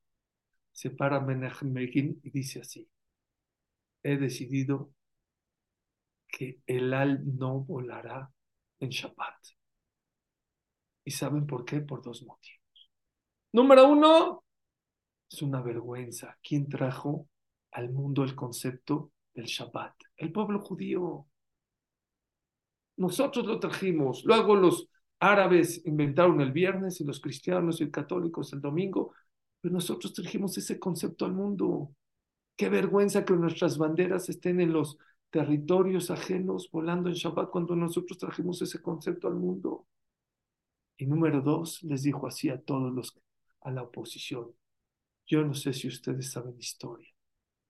[0.71, 2.89] Se para Menachem y dice así,
[4.03, 4.91] he decidido
[6.27, 8.29] que el al no volará
[8.79, 9.37] en Shabbat.
[11.05, 11.81] ¿Y saben por qué?
[11.81, 12.91] Por dos motivos.
[13.53, 14.43] Número uno,
[15.31, 16.37] es una vergüenza.
[16.43, 17.29] ¿Quién trajo
[17.71, 19.93] al mundo el concepto del Shabbat?
[20.17, 21.27] El pueblo judío.
[22.97, 24.25] Nosotros lo trajimos.
[24.25, 24.89] Luego los
[25.19, 29.13] árabes inventaron el viernes y los cristianos y católicos el domingo.
[29.61, 31.95] Pero nosotros trajimos ese concepto al mundo.
[32.55, 34.97] Qué vergüenza que nuestras banderas estén en los
[35.29, 39.87] territorios ajenos volando en Shabbat cuando nosotros trajimos ese concepto al mundo.
[40.97, 43.19] Y número dos, les dijo así a todos los,
[43.61, 44.55] a la oposición.
[45.25, 47.09] Yo no sé si ustedes saben historia.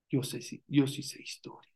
[0.08, 1.72] Yo, sé, yo sí sé historia.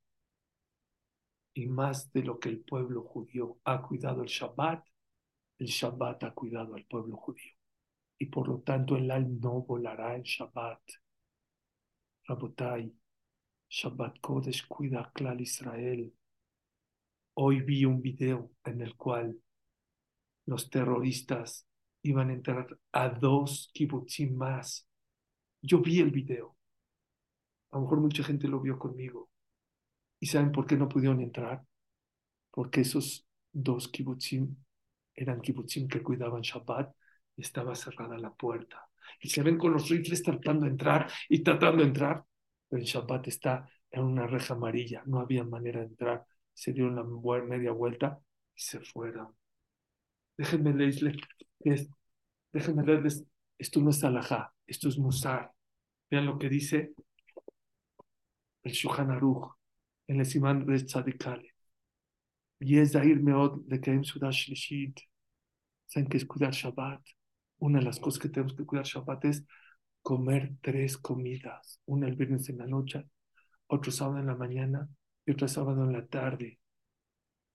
[1.55, 4.85] Y más de lo que el pueblo judío ha cuidado el Shabbat,
[5.61, 7.53] el Shabbat ha cuidado al pueblo judío.
[8.19, 10.81] Y por lo tanto el al no volará en Shabbat.
[12.25, 12.91] Rabotai,
[13.69, 16.13] Shabbat Kodesh cuida Klal Israel.
[17.35, 19.39] Hoy vi un video en el cual
[20.47, 21.67] los terroristas
[22.03, 24.89] iban a entrar a dos kibbutzim más.
[25.61, 26.57] Yo vi el video.
[27.71, 29.29] A lo mejor mucha gente lo vio conmigo.
[30.21, 31.63] ¿Y saben por qué no pudieron entrar?
[32.51, 34.57] Porque esos dos kibbutzim
[35.15, 36.95] eran kibbutzim que cuidaban Shabbat
[37.37, 38.89] y estaba cerrada la puerta.
[39.21, 42.25] Y se ven con los rifles tratando de entrar y tratando de entrar,
[42.69, 45.03] pero en Shabbat está en una reja amarilla.
[45.07, 46.25] No había manera de entrar.
[46.53, 47.05] Se dieron la
[47.43, 48.21] media vuelta
[48.55, 49.35] y se fueron.
[50.37, 51.17] Déjenme leerles,
[52.53, 53.25] déjenme leerles,
[53.59, 55.53] esto no es alajá, esto es musar.
[56.11, 56.95] Vean lo que dice
[58.63, 59.53] el Shulchan Aruch
[60.07, 61.50] en el Simán de Tzadikale.
[62.87, 65.01] Zahir Meod de Keim Sudash Lishit.
[65.87, 67.01] Saben que es cuidar Shabbat.
[67.59, 69.45] Una de las cosas que tenemos que cuidar Shabbat es
[70.03, 71.81] comer tres comidas.
[71.87, 73.05] Una el viernes en la noche,
[73.67, 74.89] otro sábado en la mañana
[75.27, 76.59] y otro sábado en la tarde.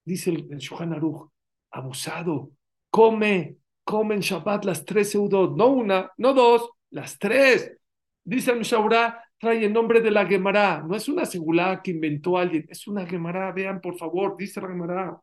[0.04, 1.32] Dice el, el Shulchan Aruch,
[1.72, 2.52] abusado,
[2.90, 7.78] come, come en Shabbat las tres seudot, no una, no dos, las tres.
[8.24, 12.38] Dice el Mishaurá, trae el nombre de la Gemara, no es una segulá que inventó
[12.38, 15.22] alguien, es una Gemara, vean por favor, dice la Gemara.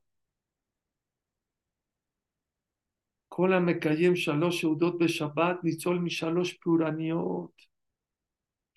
[4.14, 7.52] Shalosh seudot be Shabbat, nitzol mi shalosh pluraniot.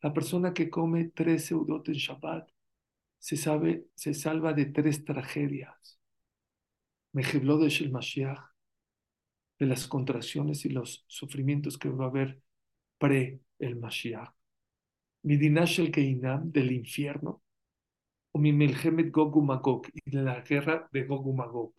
[0.02, 2.50] La persona que come tres seudot en Shabbat
[3.20, 6.00] se, sabe, se salva de tres tragedias.
[7.14, 8.40] Mejibló de Shel Mashiach,
[9.60, 12.42] de las contracciones y los sufrimientos que va a haber
[12.98, 14.35] pre el Mashiach.
[15.26, 17.42] Midinash el Keinam del infierno,
[18.32, 21.74] o mi Melhemet Gogu Magog y de la guerra de Gogu Magog.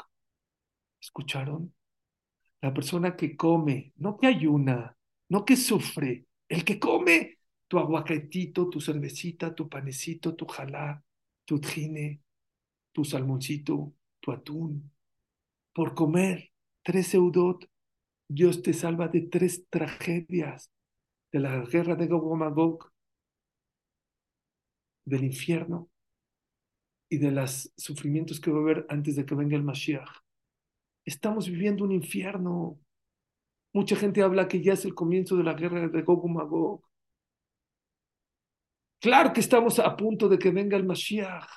[1.00, 1.72] ¿Escucharon?
[2.60, 4.96] La persona que come, no que ayuna,
[5.28, 7.38] no que sufre, el que come
[7.68, 11.00] tu aguacatito, tu cervecita, tu panecito, tu jalá,
[11.44, 12.22] tu trine,
[12.90, 14.90] tu salmoncito, tu atún,
[15.72, 16.50] por comer
[16.82, 17.64] tres eudot,
[18.26, 20.72] Dios te salva de tres tragedias,
[21.30, 22.95] de la guerra de Gog Magog,
[25.06, 25.88] del infierno
[27.08, 30.10] y de los sufrimientos que va a haber antes de que venga el Mashiach.
[31.06, 32.78] Estamos viviendo un infierno.
[33.72, 36.82] Mucha gente habla que ya es el comienzo de la guerra de Gog Magog.
[39.00, 41.48] Claro que estamos a punto de que venga el Mashiach.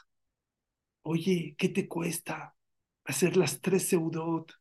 [1.03, 2.55] Oye, ¿qué te cuesta
[3.03, 4.53] hacer las tres seudot?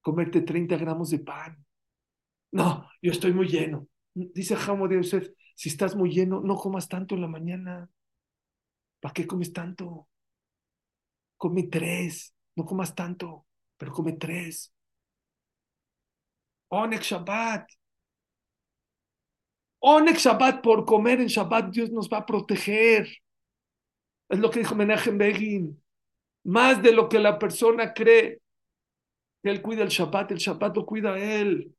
[0.00, 1.64] comerte 30 gramos de pan.
[2.52, 3.86] No, yo estoy muy lleno.
[4.14, 5.30] Dice Jamo de Yosef,
[5.60, 7.86] si estás muy lleno, no comas tanto en la mañana.
[8.98, 10.08] ¿Para qué comes tanto?
[11.36, 13.44] Come tres, no comas tanto,
[13.76, 14.72] pero come tres.
[16.70, 17.68] Onek Shabbat.
[19.80, 23.06] Onek Shabbat, por comer en Shabbat, Dios nos va a proteger.
[24.30, 25.78] Es lo que dijo Menachem Begin.
[26.44, 28.40] Más de lo que la persona cree.
[29.42, 31.76] Él cuida el Shabbat, el Shabbat lo cuida él.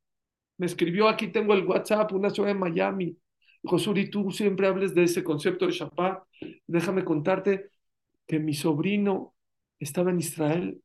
[0.57, 3.17] Me escribió, aquí tengo el WhatsApp, una ciudad en Miami.
[3.63, 6.23] Josuri, tú siempre hables de ese concepto de Shabbat.
[6.67, 7.69] Déjame contarte
[8.27, 9.35] que mi sobrino
[9.79, 10.81] estaba en Israel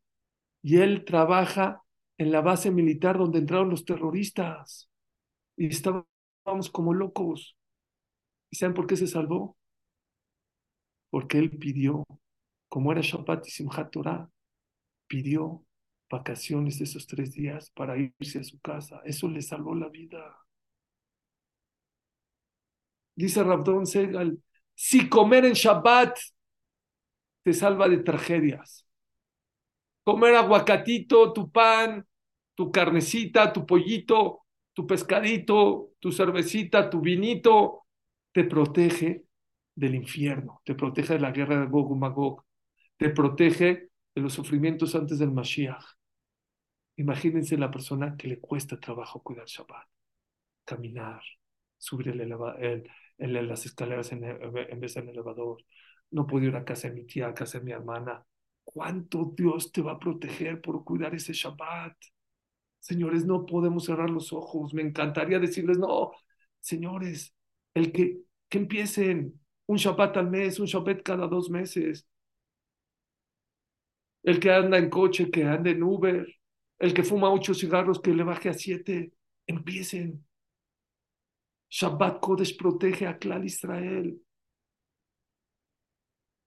[0.62, 1.82] y él trabaja
[2.18, 4.90] en la base militar donde entraron los terroristas.
[5.56, 7.56] Y estábamos como locos.
[8.50, 9.56] ¿Y saben por qué se salvó?
[11.10, 12.04] Porque él pidió,
[12.68, 14.30] como era Shabbat y Simchat Torah,
[15.06, 15.64] pidió
[16.10, 19.00] vacaciones esos tres días para irse a su casa.
[19.04, 20.36] Eso le salvó la vida.
[23.16, 24.38] Dice Rabdon Segal,
[24.74, 26.18] si comer en Shabbat
[27.42, 28.86] te salva de tragedias.
[30.04, 32.06] Comer aguacatito, tu pan,
[32.54, 37.86] tu carnecita, tu pollito, tu pescadito, tu cervecita, tu vinito,
[38.32, 39.24] te protege
[39.74, 42.44] del infierno, te protege de la guerra de Gog y Magog,
[42.96, 45.84] te protege de los sufrimientos antes del Mashiach.
[46.96, 49.86] Imagínense la persona que le cuesta trabajo cuidar Shabbat,
[50.64, 51.22] caminar,
[51.78, 55.62] subir el las escaleras en, en, vez del elevador,
[56.10, 58.24] no puedo ir a casa de mi tía, a casa de mi hermana.
[58.64, 61.96] ¿Cuánto Dios te va a proteger por cuidar ese Shabbat?
[62.80, 64.74] Señores, no podemos cerrar los ojos.
[64.74, 66.12] Me encantaría decirles, no,
[66.60, 67.34] señores,
[67.74, 72.06] el que, que empiecen un Shabbat al mes, un Shabbat cada dos meses.
[74.22, 76.26] El que anda en coche, que ande en Uber,
[76.78, 79.12] el que fuma ocho cigarros, que le baje a siete.
[79.46, 80.25] Empiecen.
[81.76, 84.18] Shabbat Kodesh protege a Klal Israel.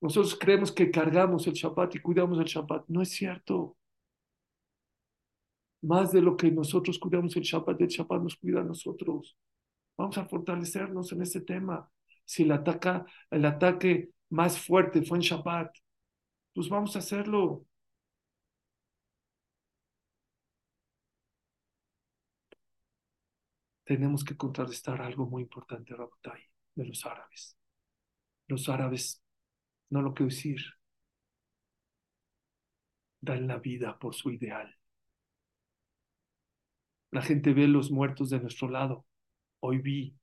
[0.01, 2.85] Nosotros creemos que cargamos el Shabbat y cuidamos el Shabbat.
[2.87, 3.77] No es cierto.
[5.83, 9.37] Más de lo que nosotros cuidamos el Shabbat, el Shabbat nos cuida a nosotros.
[9.95, 11.87] Vamos a fortalecernos en este tema.
[12.25, 12.51] Si el,
[13.29, 15.75] el ataque más fuerte fue en Shabbat,
[16.55, 17.67] pues vamos a hacerlo.
[23.89, 26.39] Tenemos que contrarrestar algo muy importante, Rabotai,
[26.75, 27.57] de los árabes.
[28.47, 29.23] Los árabes,
[29.89, 30.61] no lo quiero decir,
[33.19, 34.77] dan la vida por su ideal.
[37.09, 39.07] La gente ve los muertos de nuestro lado.
[39.59, 40.15] Hoy vi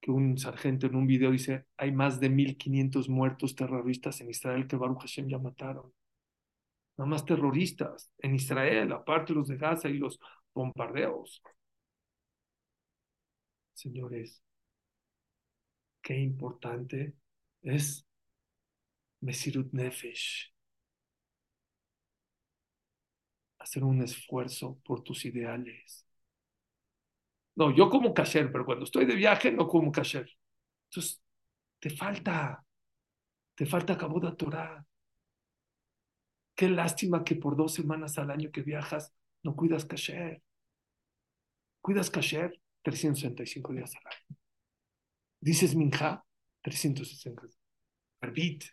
[0.00, 4.68] que un sargento en un video dice, hay más de 1.500 muertos terroristas en Israel
[4.68, 5.92] que Baruch Hashem ya mataron.
[6.96, 10.20] Nada más terroristas en Israel, aparte los de Gaza y los
[10.54, 11.42] bombardeos.
[13.74, 14.42] Señores,
[16.00, 17.14] qué importante
[17.62, 18.06] es
[19.22, 20.52] Mesirut Nefesh.
[23.58, 26.04] Hacer un esfuerzo por tus ideales.
[27.54, 30.28] No, yo como kasher, pero cuando estoy de viaje no como kasher.
[30.90, 31.22] Entonces,
[31.80, 32.64] te falta,
[33.54, 34.86] te falta Kaboda Torah.
[36.54, 39.12] Qué lástima que por dos semanas al año que viajas
[39.42, 40.42] no cuidas kasher.
[41.82, 44.38] Cuidas kasher 365 días al año.
[45.40, 46.24] Dices minja,
[46.62, 47.42] 360.
[48.20, 48.64] Arbit.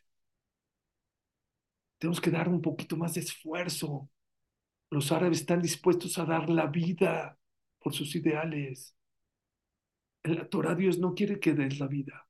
[1.98, 4.10] Tenemos que dar un poquito más de esfuerzo.
[4.92, 7.38] Los árabes están dispuestos a dar la vida
[7.80, 8.96] por sus ideales.
[10.24, 12.28] En la Torah Dios no quiere que des la vida,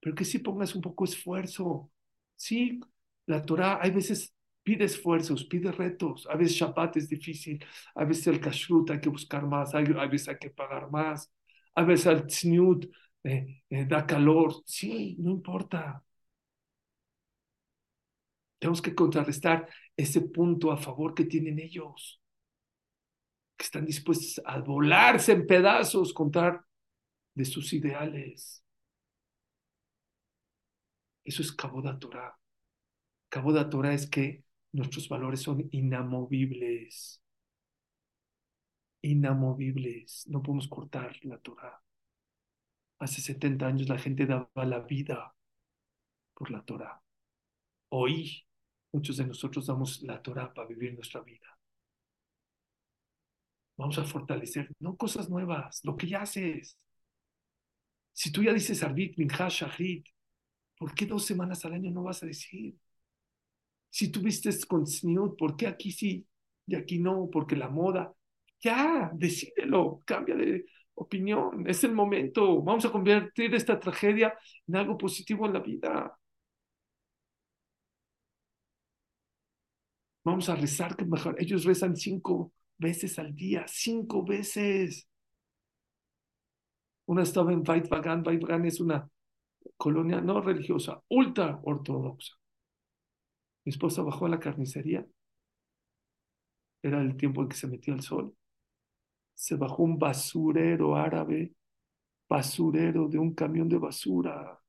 [0.00, 1.90] pero que sí pongas un poco de esfuerzo.
[2.36, 2.80] Sí,
[3.26, 4.35] la Torah hay veces
[4.66, 6.26] pide esfuerzos, pide retos.
[6.28, 7.64] A veces Shabbat es difícil,
[7.94, 11.32] a veces el kashrut hay que buscar más, a veces hay que pagar más,
[11.76, 12.86] a veces el tzniut
[13.22, 14.62] eh, eh, da calor.
[14.66, 16.02] Sí, no importa.
[18.58, 22.20] Tenemos que contrarrestar ese punto a favor que tienen ellos
[23.56, 26.64] que están dispuestos a volarse en pedazos contar
[27.34, 28.64] de sus ideales.
[31.24, 32.36] Eso es Kaboda Torah.
[33.28, 34.45] Kaboda Torah es que
[34.76, 37.22] nuestros valores son inamovibles.
[39.02, 40.26] Inamovibles.
[40.28, 41.82] No podemos cortar la Torah.
[42.98, 45.34] Hace 70 años la gente daba la vida
[46.34, 47.02] por la Torah.
[47.88, 48.46] Hoy
[48.92, 51.58] muchos de nosotros damos la Torah para vivir nuestra vida.
[53.78, 56.78] Vamos a fortalecer, no cosas nuevas, lo que ya haces.
[58.12, 60.06] Si tú ya dices Arbit, Minha, Shahrit,
[60.78, 62.78] ¿por qué dos semanas al año no vas a decir?
[63.96, 66.26] Si tú vistes con Sniut, ¿por qué aquí sí
[66.66, 67.30] y aquí no?
[67.32, 68.12] Porque la moda.
[68.60, 71.66] Ya, decídelo, cambia de opinión.
[71.66, 72.62] Es el momento.
[72.62, 76.18] Vamos a convertir esta tragedia en algo positivo en la vida.
[80.24, 81.36] Vamos a rezar que mejor.
[81.38, 85.08] Ellos rezan cinco veces al día, cinco veces.
[87.06, 89.08] Una estaba en Vaitvagan, Vaitvagan es una
[89.78, 92.36] colonia no religiosa, ultra ortodoxa.
[93.66, 95.06] Mi esposa bajó a la carnicería.
[96.82, 98.34] era el tiempo en que se metía el sol.
[99.34, 101.52] Se bajó un basurero árabe,
[102.28, 104.60] basurero de un camión de basura.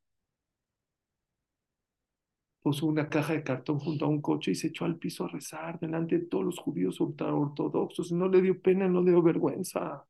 [2.61, 5.29] Puso una caja de cartón junto a un coche y se echó al piso a
[5.29, 8.11] rezar delante de todos los judíos ortodoxos.
[8.11, 10.05] No le dio pena, no le dio vergüenza.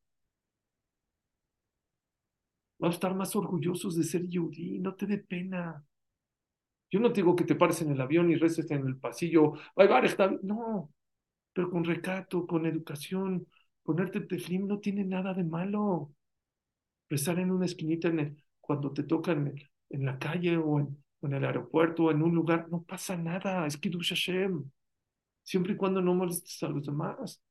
[2.78, 5.84] Vamos a estar más orgullosos de ser yudí, no te dé pena.
[6.90, 9.54] Yo no te digo que te pares en el avión y reces en el pasillo,
[10.42, 10.90] no,
[11.52, 13.46] pero con recato, con educación,
[13.82, 16.12] ponerte teflim no tiene nada de malo.
[17.10, 19.54] Rezar en una esquinita en cuando te tocan
[19.90, 23.76] en, la calle o en, el aeropuerto o en un lugar, no pasa nada, es
[23.76, 24.70] Kiddush Hashem,
[25.42, 27.42] siempre y cuando no molestes a los demás.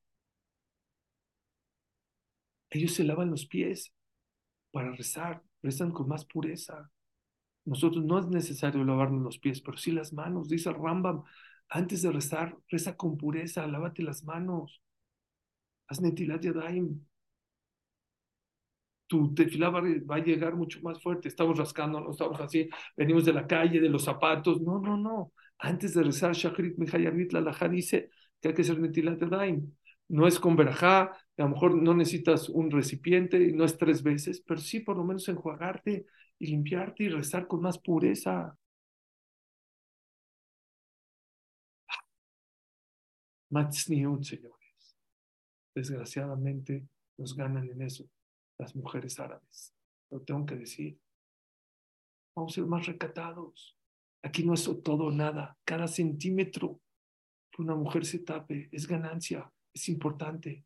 [2.70, 3.94] Ellos se lavan los pies
[4.72, 6.92] para rezar, rezan con más pureza.
[7.68, 10.48] Nosotros no es necesario lavarnos los pies, pero sí las manos.
[10.48, 11.24] Dice Rambam,
[11.70, 14.82] antes de rezar, reza con pureza, lávate las manos.
[15.88, 17.06] Haz netilat yadayim.
[19.08, 19.82] Tu tefilá va,
[20.16, 21.28] a llegar mucho más fuerte.
[21.28, 24.62] Estamos rascando, no estamos así, venimos de la calle, de los zapatos.
[24.62, 25.34] No, no, no.
[25.60, 28.10] Antes de rezar, Shachrit Mejayarvit, la Laja dice
[28.42, 29.76] que hay que hacer netilat yadayim.
[30.08, 34.42] No es con verajá, a lo mejor no necesitas un recipiente, no es tres veces,
[34.42, 36.08] pero sí por lo menos enjuagarte
[36.40, 38.58] y limpiarte y rezar con más pureza.
[43.50, 44.98] Matzniut, señores.
[45.76, 46.88] Desgraciadamente
[47.18, 48.10] nos ganan en eso
[48.58, 49.74] las mujeres árabes.
[50.10, 51.00] Lo tengo que decir.
[52.36, 53.78] Vamos a ser más recatados.
[54.24, 55.58] Aquí no es todo nada.
[55.64, 56.82] Cada centímetro
[57.52, 60.66] que una mujer se tape es ganancia es importante.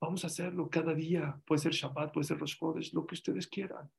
[0.00, 1.40] Vamos a hacerlo cada día.
[1.46, 3.90] Puede ser Shabbat, puede ser Rosh Chodesh, lo que ustedes quieran.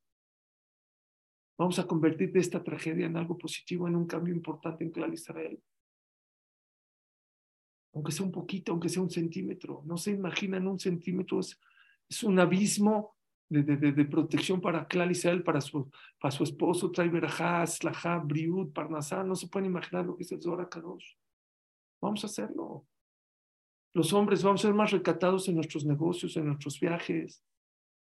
[1.58, 5.62] Vamos a convertir esta tragedia en algo positivo, en un cambio importante en Clar Israel.
[7.94, 9.84] Aunque sea un poquito, aunque sea un centímetro.
[9.86, 11.60] No se imaginan un centímetro, es,
[12.10, 13.16] es un abismo
[13.48, 18.18] de, de, de, protección para Clar Israel, para su, para su esposo, Trae Berajá, Slajá,
[18.18, 19.24] Briut, Parnasá.
[19.24, 21.14] No se pueden imaginar lo que es el Zohar Kadosh.
[22.02, 22.88] Vamos a hacerlo.
[23.94, 27.44] Los hombres vamos a ser más recatados en nuestros negocios, en nuestros viajes.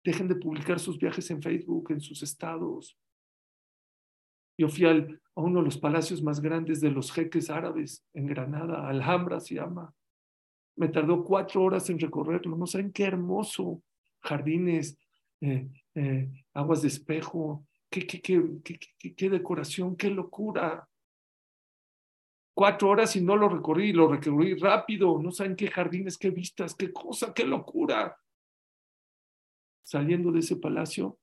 [0.05, 2.97] Dejen de publicar sus viajes en Facebook, en sus estados.
[4.57, 8.89] Yo fui a uno de los palacios más grandes de los jeques árabes en Granada,
[8.89, 9.93] Alhambra se llama.
[10.77, 12.57] Me tardó cuatro horas en recorrerlo.
[12.57, 13.83] No saben qué hermoso.
[14.23, 14.99] Jardines,
[15.41, 20.87] eh, eh, aguas de espejo, qué decoración, qué locura
[22.61, 26.75] cuatro horas y no lo recorrí, lo recorrí rápido, no saben qué jardines, qué vistas,
[26.75, 28.21] qué cosa, qué locura.
[29.83, 31.19] Saliendo de ese palacio,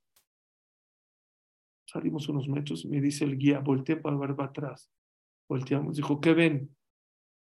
[1.86, 4.90] salimos unos metros, me dice el guía, volteé para ver para atrás.
[5.48, 6.76] Volteamos, dijo, ¿qué ven?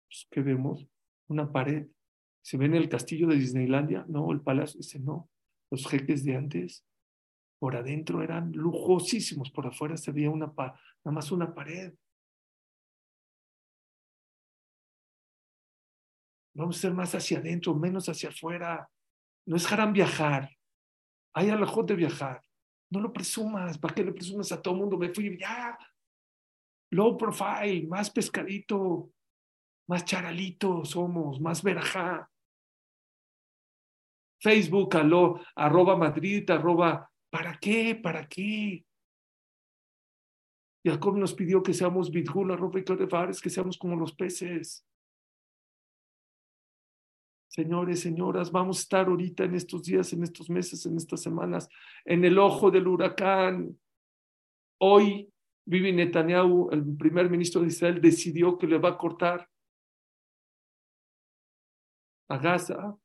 [0.07, 0.89] Pues, ¿Qué vemos?
[1.29, 1.87] Una pared.
[2.41, 4.07] ¿Se ve en el castillo de Disneylandia?
[4.09, 4.79] No, el palacio.
[4.79, 5.29] Dice, no.
[5.71, 6.87] Los jeques de antes,
[7.59, 11.93] por adentro eran lujosísimos, por afuera se veía una nada más una pared.
[16.55, 18.89] Vamos a ser más hacia adentro, menos hacia afuera.
[19.47, 20.51] No es harán viajar.
[21.35, 22.43] Hay alajot de viajar.
[22.91, 23.79] No lo presumas.
[23.79, 24.99] ¿Para qué le presumas a todo el mundo?
[24.99, 25.79] Me fui ya.
[26.91, 29.11] Low profile, más pescadito,
[29.89, 32.31] más charalito somos, más verajá.
[34.43, 37.11] Facebook, aló, arroba Madrid, arroba.
[37.31, 37.95] ¿Para qué?
[37.95, 38.85] ¿Para qué?
[40.85, 44.85] Jacob nos pidió que seamos bitgul, arroba y que seamos como los peces.
[47.53, 51.69] Señores, señoras, vamos a estar ahorita en estos días, en estos meses, en estas semanas,
[52.07, 53.79] en el ojo del huracán.
[54.81, 55.31] Hoy,
[55.67, 59.47] Bibi Netanyahu, el primer ministro de Israel, decidió que le va a cortar
[62.29, 62.97] a Gaza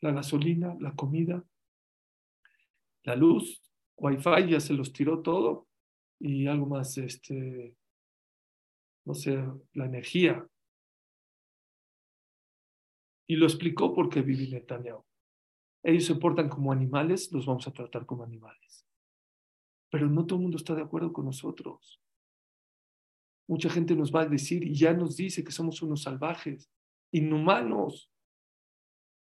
[0.00, 1.44] la gasolina, la comida,
[3.02, 3.62] la luz,
[3.98, 5.68] wifi, ya se los tiró todo
[6.18, 7.76] y algo más, este,
[9.04, 9.44] no sé,
[9.74, 10.48] la energía,
[13.30, 15.04] y lo explicó porque vive Netanyahu.
[15.84, 18.84] Ellos se portan como animales, los vamos a tratar como animales.
[19.88, 22.02] Pero no todo el mundo está de acuerdo con nosotros.
[23.46, 26.72] Mucha gente nos va a decir y ya nos dice que somos unos salvajes,
[27.12, 28.10] inhumanos.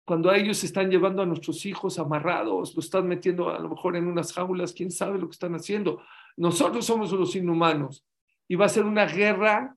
[0.06, 3.98] Cuando a ellos están llevando a nuestros hijos amarrados, lo están metiendo a lo mejor
[3.98, 6.02] en unas jaulas, quién sabe lo que están haciendo.
[6.38, 8.08] Nosotros somos los inhumanos.
[8.48, 9.76] Y va a ser una guerra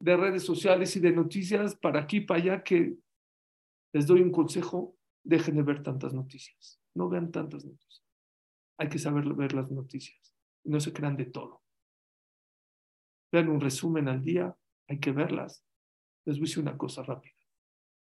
[0.00, 2.96] de redes sociales y de noticias para aquí, para allá, que
[3.92, 6.80] les doy un consejo, dejen de ver tantas noticias.
[6.94, 8.04] No vean tantas noticias.
[8.78, 10.34] Hay que saber ver las noticias.
[10.64, 11.62] No se crean de todo.
[13.32, 14.56] Vean un resumen al día,
[14.88, 15.64] hay que verlas.
[16.24, 17.34] Les voy a decir una cosa rápida.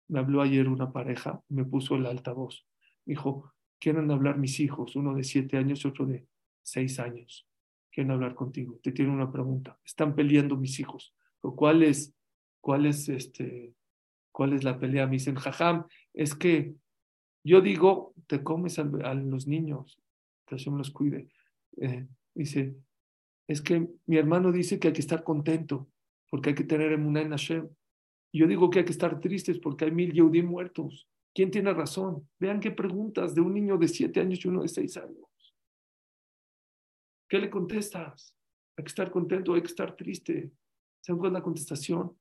[0.09, 2.67] Me habló ayer una pareja, me puso el altavoz.
[3.05, 6.27] Me dijo, quieren hablar mis hijos, uno de siete años y otro de
[6.63, 7.49] seis años.
[7.91, 8.79] Quieren hablar contigo.
[8.83, 9.79] Te tienen una pregunta.
[9.85, 11.15] Están peleando mis hijos.
[11.41, 12.15] ¿Cuál es,
[12.61, 13.75] cuál es, este,
[14.33, 15.07] cuál es la pelea?
[15.07, 16.75] Me dicen, jajam, es que
[17.45, 20.01] yo digo, te comes a, los niños,
[20.47, 21.29] que Hashem los cuide.
[21.77, 22.75] Eh, dice,
[23.49, 25.89] es que mi hermano dice que hay que estar contento,
[26.31, 27.69] porque hay que tener emuná en Hashem.
[28.33, 31.07] Yo digo que hay que estar tristes porque hay mil Yehudim muertos.
[31.35, 32.29] ¿Quién tiene razón?
[32.39, 35.27] Vean qué preguntas de un niño de siete años y uno de seis años.
[37.29, 38.37] ¿Qué le contestas?
[38.77, 40.53] Hay que estar contento, hay que estar triste.
[41.01, 42.17] ¿Saben cuál es la contestación?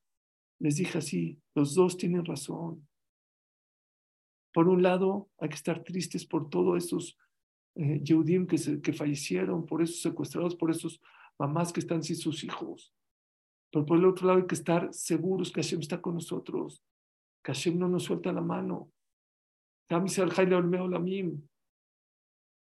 [0.62, 2.86] Les dije así, los dos tienen razón.
[4.54, 7.18] Por un lado, hay que estar tristes por todos esos
[7.74, 11.00] eh, Yehudim que, que fallecieron, por esos secuestrados, por esos
[11.36, 12.94] mamás que están sin sus hijos.
[13.72, 16.80] Pero por el otro lado hay que estar seguros que Hashem está con nosotros,
[17.42, 18.92] que Hashem no nos suelta la mano.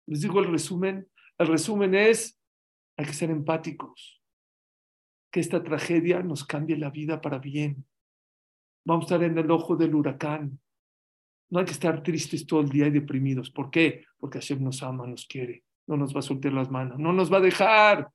[0.06, 1.10] Les digo el resumen.
[1.39, 2.39] El resumen es,
[2.98, 4.17] hay que ser empáticos.
[5.30, 7.84] Que esta tragedia nos cambie la vida para bien.
[8.84, 10.59] Vamos a estar en el ojo del huracán.
[11.50, 13.50] No hay que estar tristes todo el día y deprimidos.
[13.50, 14.05] ¿Por qué?
[14.18, 15.64] Porque Hashem nos ama, nos quiere.
[15.86, 16.98] No nos va a soltar las manos.
[16.98, 18.10] No nos va a dejar.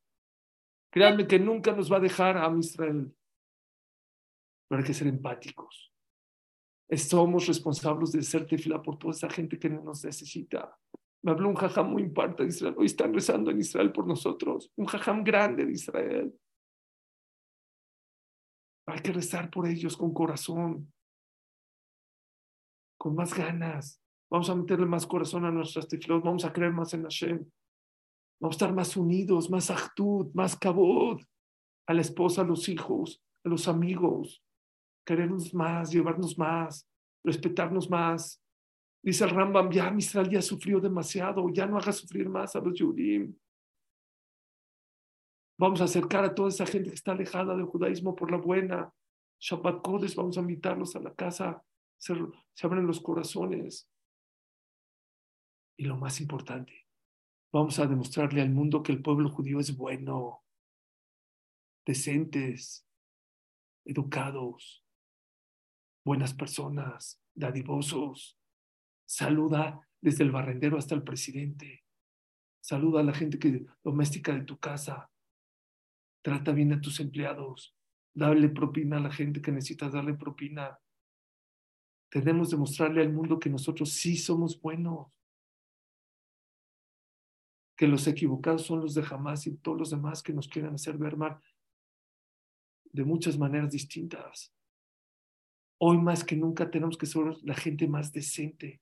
[0.91, 3.11] Créanme que nunca nos va a dejar a Israel.
[4.68, 5.91] Pero hay que ser empáticos.
[6.90, 10.77] Somos responsables de ser tefila por toda esa gente que nos necesita.
[11.23, 12.76] Me habló un jajam muy importante de Israel.
[12.77, 14.72] Hoy están rezando en Israel por nosotros.
[14.76, 16.34] Un jajam grande de Israel.
[18.85, 20.91] Hay que rezar por ellos con corazón,
[22.97, 24.01] con más ganas.
[24.30, 26.23] Vamos a meterle más corazón a nuestras tefilos.
[26.23, 27.45] Vamos a creer más en Hashem.
[28.39, 31.22] Vamos a estar más unidos, más actud, más cabod.
[31.88, 34.43] A la esposa, a los hijos, a los amigos.
[35.05, 36.89] Querernos más, llevarnos más,
[37.23, 38.41] respetarnos más.
[39.03, 42.73] Dice el Rambam, ya Misrael ya sufrió demasiado, ya no haga sufrir más a los
[42.80, 43.35] Yudim.
[45.57, 48.93] Vamos a acercar a toda esa gente que está alejada del judaísmo por la buena.
[49.39, 51.63] Shabbat Kodesh, vamos a invitarlos a la casa,
[51.97, 52.13] se,
[52.63, 53.89] abren los corazones.
[55.77, 56.84] Y lo más importante,
[57.53, 60.43] Vamos a demostrarle al mundo que el pueblo judío es bueno,
[61.85, 62.88] decentes,
[63.85, 64.84] educados,
[66.03, 68.39] buenas personas, dadivosos.
[69.05, 71.85] Saluda desde el barrendero hasta el presidente.
[72.59, 75.11] Saluda a la gente que, doméstica de tu casa.
[76.24, 77.76] Trata bien a tus empleados.
[78.16, 80.80] Dale propina a la gente que necesita darle propina.
[82.10, 85.14] Tenemos que demostrarle al mundo que nosotros sí somos buenos
[87.76, 90.98] que los equivocados son los de jamás y todos los demás que nos quieren hacer
[90.98, 91.40] ver mal
[92.86, 94.54] de muchas maneras distintas.
[95.80, 98.82] Hoy más que nunca tenemos que ser la gente más decente,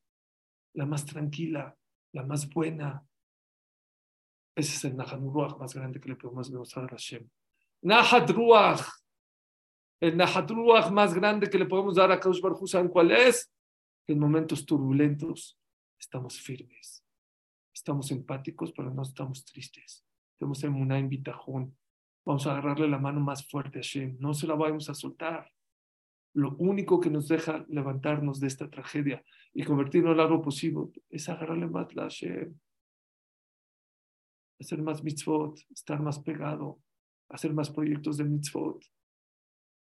[0.74, 1.78] la más tranquila,
[2.12, 3.04] la más buena.
[4.56, 5.20] Ese es el Nahat
[5.58, 7.28] más grande que le podemos demostrar a Hashem.
[7.82, 8.30] Nahat
[10.00, 10.52] El Nahat
[10.92, 12.62] más grande que le podemos dar a Kaush Baruj
[12.92, 13.52] cuál es?
[14.08, 15.58] En momentos turbulentos
[15.98, 17.02] estamos firmes
[17.82, 20.06] estamos empáticos, pero no estamos tristes.
[20.38, 21.76] Tenemos una invitajón.
[22.24, 24.18] Vamos a agarrarle la mano más fuerte a Hashem.
[24.20, 25.52] No se la vamos a soltar.
[26.34, 29.24] Lo único que nos deja levantarnos de esta tragedia
[29.54, 32.54] y convertirnos en algo posible es agarrarle más a Hashem.
[34.62, 36.80] Hacer más mitzvot, estar más pegado,
[37.30, 38.86] hacer más proyectos de mitzvot.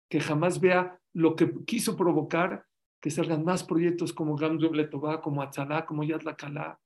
[0.09, 2.65] Que jamás vea lo que quiso provocar,
[3.01, 6.79] que salgan más proyectos como Gamzum Letová, como Atzalá, como Yad Lakalá,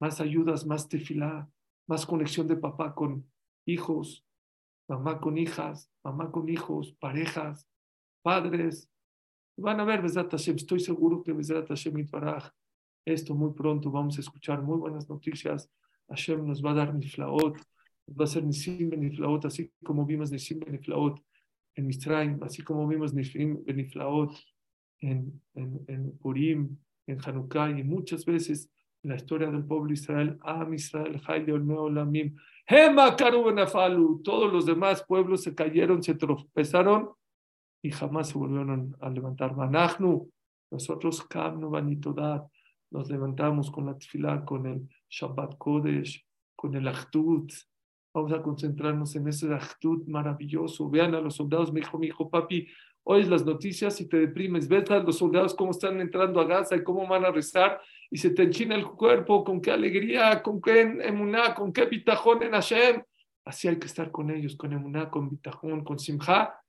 [0.00, 1.48] más ayudas, más tefilá,
[1.86, 3.30] más conexión de papá con
[3.66, 4.26] hijos,
[4.88, 7.68] mamá con hijas, mamá con hijos, parejas,
[8.22, 8.90] padres.
[9.56, 11.94] Van a ver, Besat Hashem, estoy seguro que Besat Hashem
[13.06, 15.70] esto muy pronto vamos a escuchar muy buenas noticias.
[16.10, 17.56] Hashem nos va a dar Niflaot,
[18.18, 21.20] va a ser Nisim Beniflaot, así como vimos Nisim Beniflaot
[21.76, 24.32] en Mistraim, así como vimos Nisim Beniflaot
[25.00, 26.76] en, en, en Purim,
[27.06, 28.70] en Hanukkah, y muchas veces
[29.02, 31.20] la historia del pueblo Israel, Am Israel,
[31.70, 37.10] Olamim, Hema Karubenafalu, todos los demás pueblos se cayeron, se tropezaron
[37.82, 39.56] y jamás se volvieron a levantar.
[39.56, 40.30] Manachnu,
[40.70, 42.46] nosotros Kamnu Banitodat,
[42.90, 46.24] nos levantamos con la tefilá, con el Shabbat Kodesh,
[46.56, 47.52] con el Achtut.
[48.14, 50.88] Vamos a concentrarnos en ese Achtut maravilloso.
[50.88, 52.68] Vean a los soldados, mi hijo, mi hijo, papi,
[53.04, 54.68] oyes las noticias y te deprimes.
[54.68, 57.80] Ves a los soldados cómo están entrando a Gaza y cómo van a rezar
[58.10, 62.42] y se te enchina el cuerpo, con qué alegría, con qué emuná, con qué bitajón
[62.42, 63.02] en Hashem.
[63.44, 66.60] Así hay que estar con ellos, con emuná, con bitajón, con simja,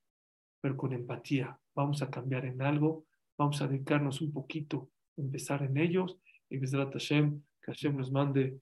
[0.60, 1.58] pero con empatía.
[1.74, 3.04] Vamos a cambiar en algo,
[3.42, 8.60] Vamos a dedicarnos un poquito, empezar en ellos y Bezrat Hashem, que Hashem nos mande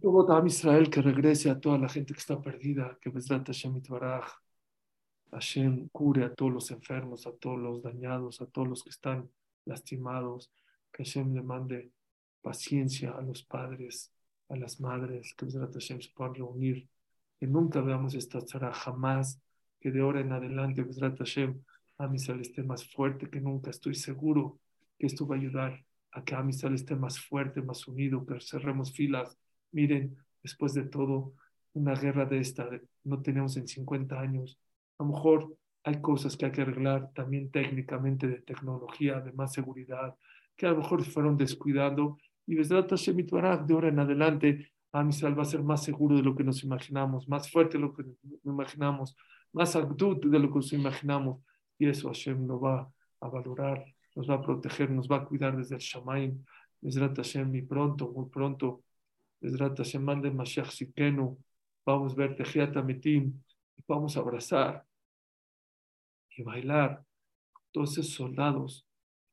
[0.00, 3.76] todo a Israel que regrese a toda la gente que está perdida, que Bezrat Hashem
[3.76, 4.26] Itbaraj,
[5.32, 9.30] Hashem cure a todos los enfermos, a todos los dañados, a todos los que están
[9.64, 10.50] lastimados,
[10.92, 11.92] que Hashem le mande
[12.42, 14.12] paciencia a los padres,
[14.48, 16.88] a las madres, que Bezrat Hashem se puedan reunir,
[17.38, 19.40] que nunca veamos esta tzara jamás,
[19.80, 21.62] que de ahora en adelante Bezrat Hashem
[21.96, 23.70] Amisal esté más fuerte que nunca.
[23.70, 24.58] Estoy seguro
[24.98, 28.92] que esto va a ayudar a que Amisal esté más fuerte, más unido, que cerremos
[28.92, 29.36] filas.
[29.72, 31.34] Miren, después de todo,
[31.72, 32.68] una guerra de esta
[33.04, 34.58] no tenemos en 50 años.
[34.98, 39.52] A lo mejor hay cosas que hay que arreglar también técnicamente de tecnología, de más
[39.52, 40.14] seguridad,
[40.56, 42.18] que a lo mejor fueron descuidando.
[42.46, 46.42] Y desde de ahora en adelante, Amisal va a ser más seguro de lo que
[46.42, 49.16] nos imaginamos, más fuerte de lo que nos imaginamos,
[49.52, 51.40] más actitud de lo que nos imaginamos
[51.80, 53.84] y eso Hashem nos va a valorar,
[54.20, 56.44] nos va a proteger, nos va a cuidar desde el Shamaim.
[56.82, 58.82] Mesrat Hashem, y pronto, muy pronto,
[59.40, 61.38] Mesrat Hashem, mande Mashiach Sikenu,
[61.86, 63.42] vamos a ver Tejiat Ametim,
[63.76, 64.84] y vamos a abrazar
[66.30, 67.02] y bailar
[67.72, 68.86] todos esos soldados,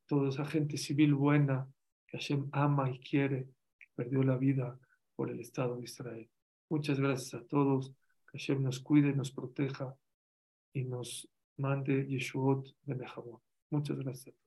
[0.08, 1.68] toda esa gente civil buena
[2.08, 4.80] que Hashem ama y quiere, que perdió la vida
[5.16, 6.30] por el Estado de Israel.
[6.70, 7.94] Muchas gracias a todos,
[8.32, 9.96] que Hashem nos cuide, nos proteja
[10.74, 12.96] y nos mande Yeshuot de
[13.70, 14.47] Muchas gracias.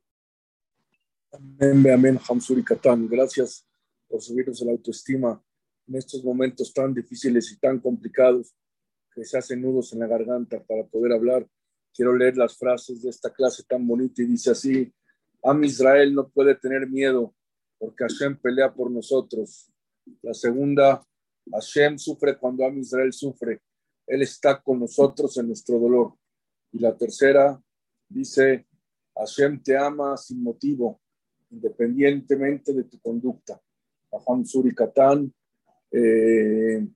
[1.32, 3.08] Amén, amén, Hamsuri Katan.
[3.08, 3.64] Gracias
[4.08, 5.40] por subirnos la autoestima
[5.86, 8.52] en estos momentos tan difíciles y tan complicados
[9.14, 11.48] que se hacen nudos en la garganta para poder hablar.
[11.94, 14.92] Quiero leer las frases de esta clase tan bonita y dice así,
[15.44, 17.32] Am Israel no puede tener miedo
[17.78, 19.70] porque Hashem pelea por nosotros.
[20.22, 21.00] La segunda,
[21.52, 23.60] Hashem sufre cuando Am Israel sufre.
[24.04, 26.12] Él está con nosotros en nuestro dolor.
[26.72, 27.60] Y la tercera
[28.08, 28.66] dice,
[29.14, 31.00] Hashem te ama sin motivo,
[31.50, 33.60] independientemente de tu conducta.
[34.10, 35.32] Juan Suri Katán,
[35.92, 36.86] eh,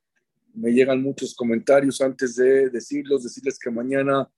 [0.55, 4.29] me llegan muchos comentarios antes de decirlos, decirles que mañana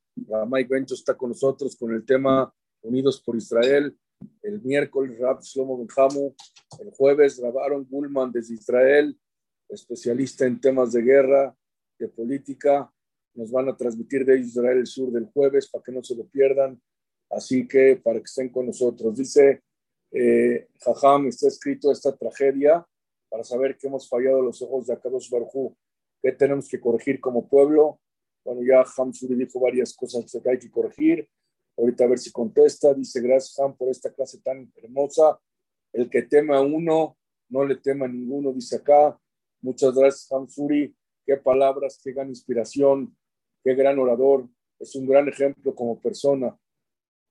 [0.48, 2.52] Mike Bencho está con nosotros con el tema
[2.82, 3.97] Unidos por Israel.
[4.43, 6.34] El miércoles Rab Shlomo Benjamu,
[6.80, 7.86] el jueves Rab Aaron
[8.32, 9.18] desde Israel,
[9.68, 11.55] especialista en temas de guerra,
[11.98, 12.90] de política,
[13.34, 16.26] nos van a transmitir de Israel el Sur del jueves para que no se lo
[16.26, 16.80] pierdan.
[17.28, 19.16] Así que para que estén con nosotros.
[19.16, 19.62] Dice
[20.18, 22.86] eh, Jajam, está escrito esta tragedia
[23.28, 25.76] para saber que hemos fallado los ojos de Akadosh Barjú,
[26.22, 28.01] que tenemos que corregir como pueblo.
[28.44, 31.28] Bueno, ya Hamsuri dijo varias cosas que hay que corregir.
[31.76, 32.94] Ahorita a ver si contesta.
[32.94, 35.38] Dice, gracias Ham por esta clase tan hermosa.
[35.93, 37.16] El que tema a uno,
[37.48, 39.18] no le tema a ninguno, dice acá.
[39.60, 40.97] Muchas gracias Hamsuri.
[41.24, 43.16] Qué palabras, qué gran inspiración
[43.66, 44.48] qué gran orador,
[44.78, 46.56] es un gran ejemplo como persona.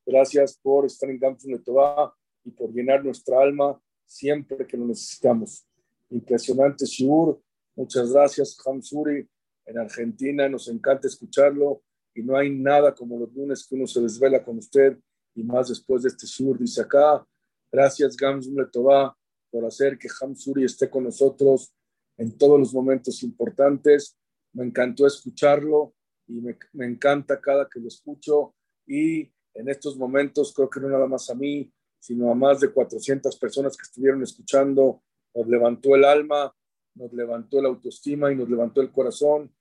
[0.05, 2.13] Gracias por estar en Gamsun de Tobá
[2.45, 5.67] y por llenar nuestra alma siempre que lo necesitamos.
[6.09, 7.41] Impresionante Shiur.
[7.75, 9.27] Muchas gracias, Hamsuri.
[9.65, 13.99] En Argentina nos encanta escucharlo y no hay nada como los lunes que uno se
[13.99, 14.97] desvela con usted
[15.33, 16.57] y más después de este Shiur.
[16.59, 17.25] Dice acá,
[17.71, 19.17] gracias Gamsun de Tobá
[19.51, 21.73] por hacer que Hamsuri esté con nosotros
[22.17, 24.17] en todos los momentos importantes.
[24.53, 25.95] Me encantó escucharlo
[26.27, 28.55] y me, me, encanta cada que lo escucho
[28.87, 31.71] y en estos momentos creo que no nada más a mí,
[32.05, 35.01] sino a más de 400 personas que estuvieron escuchando,
[35.33, 36.55] nos levantó el alma,
[36.93, 39.51] nos levantó la autoestima y nos levantó el corazón.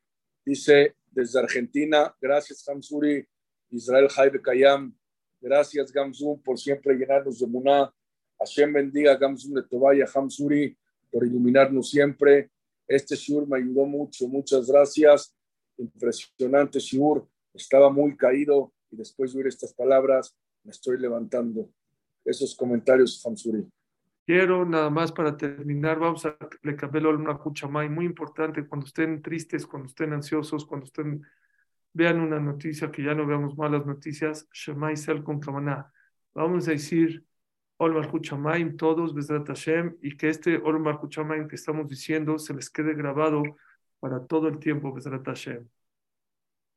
[0.44, 3.26] Dice desde Argentina, gracias Gamsuri,
[3.70, 4.94] Israel Jaime Kayam,
[5.40, 7.90] gracias Gamsum por siempre llenarnos de Muná.
[8.38, 10.76] Hashem bendiga Gamsum de Tobaya Hamsuri
[11.10, 12.50] por iluminarnos siempre.
[12.86, 15.34] Este shur me ayudó mucho, muchas gracias
[15.78, 21.70] impresionante Shiur, estaba muy caído y después de oír estas palabras me estoy levantando.
[22.24, 23.66] Esos comentarios, Hamsuri.
[24.26, 29.20] Quiero nada más para terminar, vamos a le cambiar una cuchamay muy importante cuando estén
[29.20, 31.22] tristes, cuando estén ansiosos, cuando estén
[31.92, 35.92] vean una noticia que ya no veamos malas noticias, Shemay Sel con Kamaná.
[36.32, 37.22] Vamos a decir
[37.76, 42.70] Olmar Huchamayim, todos, Besrat Hashem, y que este Olmar Huchamayim que estamos diciendo se les
[42.70, 43.42] quede grabado
[44.00, 45.68] para todo el tiempo, Besrat Hashem.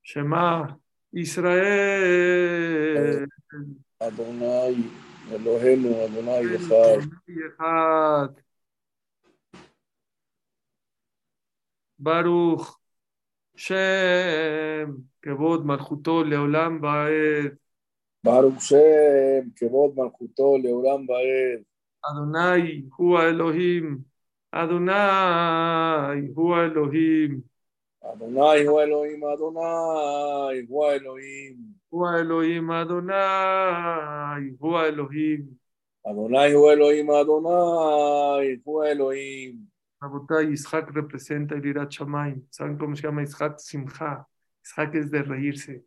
[0.04, 0.78] Shema
[1.12, 1.68] Israel.
[4.00, 4.76] Adonai,
[5.32, 7.10] Elohenu, Adonai Echad.
[12.00, 12.78] Baruch
[13.56, 17.58] Shem, כבוד מלכותו לעולם ועד.
[18.24, 21.64] ברוך שם, כבוד מלכותו לעולם ועד.
[22.12, 23.98] אדוני הוא האלוהים.
[24.52, 27.42] אדוני הוא האלוהים.
[28.08, 30.66] Adonai Elohim, Adonai
[30.96, 31.76] Elohim.
[31.92, 34.56] Elohim Adonai,
[34.88, 35.60] Elohim.
[36.06, 39.68] Adonai Elohim, Adonai Elohim.
[40.02, 41.92] Rabotai, Isaac representa el Irat.
[42.50, 43.58] ¿Saben cómo se llama Isaac?
[43.58, 44.26] Simcha.
[44.64, 45.84] Isaac es de reírse.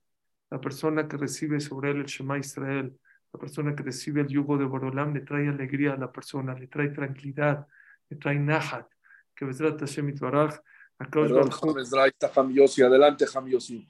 [0.50, 2.98] La persona que recibe sobre él el Shema Israel,
[3.32, 6.66] la persona que recibe el yugo de Borolam, le trae alegría a la persona, le
[6.66, 7.66] trae tranquilidad,
[8.10, 8.86] le trae nahat.
[9.34, 10.60] Que Bezrat Hashem Itbaraj,
[12.82, 13.86] Adelante, Ham Yossi.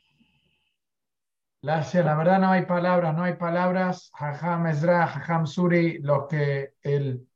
[1.62, 4.10] Gracias, la verdad no hay palabras, no hay palabras.
[4.14, 7.26] Jajam Ezra, Jajam Suri, lo que el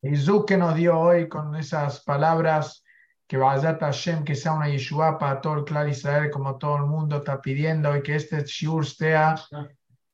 [0.00, 2.84] Jesús que nos dio hoy con esas palabras,
[3.26, 6.84] que Bazat Hashem, que sea una Yeshua para todo el clan Israel, como todo el
[6.84, 9.34] mundo está pidiendo, y que este Shiur sea,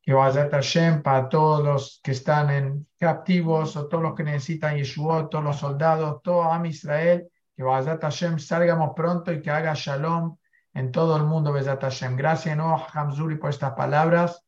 [0.01, 4.77] que Bazat Hashem para todos los que están en captivos, o todos los que necesitan
[4.77, 9.75] Yeshua, todos los soldados, todo Am Israel, que Bazat Hashem salgamos pronto y que haga
[9.75, 10.37] Shalom
[10.73, 12.17] en todo el mundo, Bezat Hashem.
[12.17, 14.45] Gracias, no, Hamzuri, por estas palabras.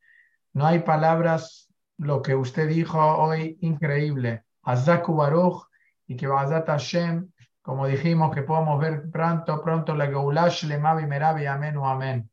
[0.52, 4.44] No hay palabras, lo que usted dijo hoy, increíble.
[4.62, 5.68] Azaku Baruch,
[6.08, 7.30] y que Bazat Hashem,
[7.62, 12.28] como dijimos, que podamos ver pronto, pronto la Geulash, Lemavi, Merabi, Amén o Amén.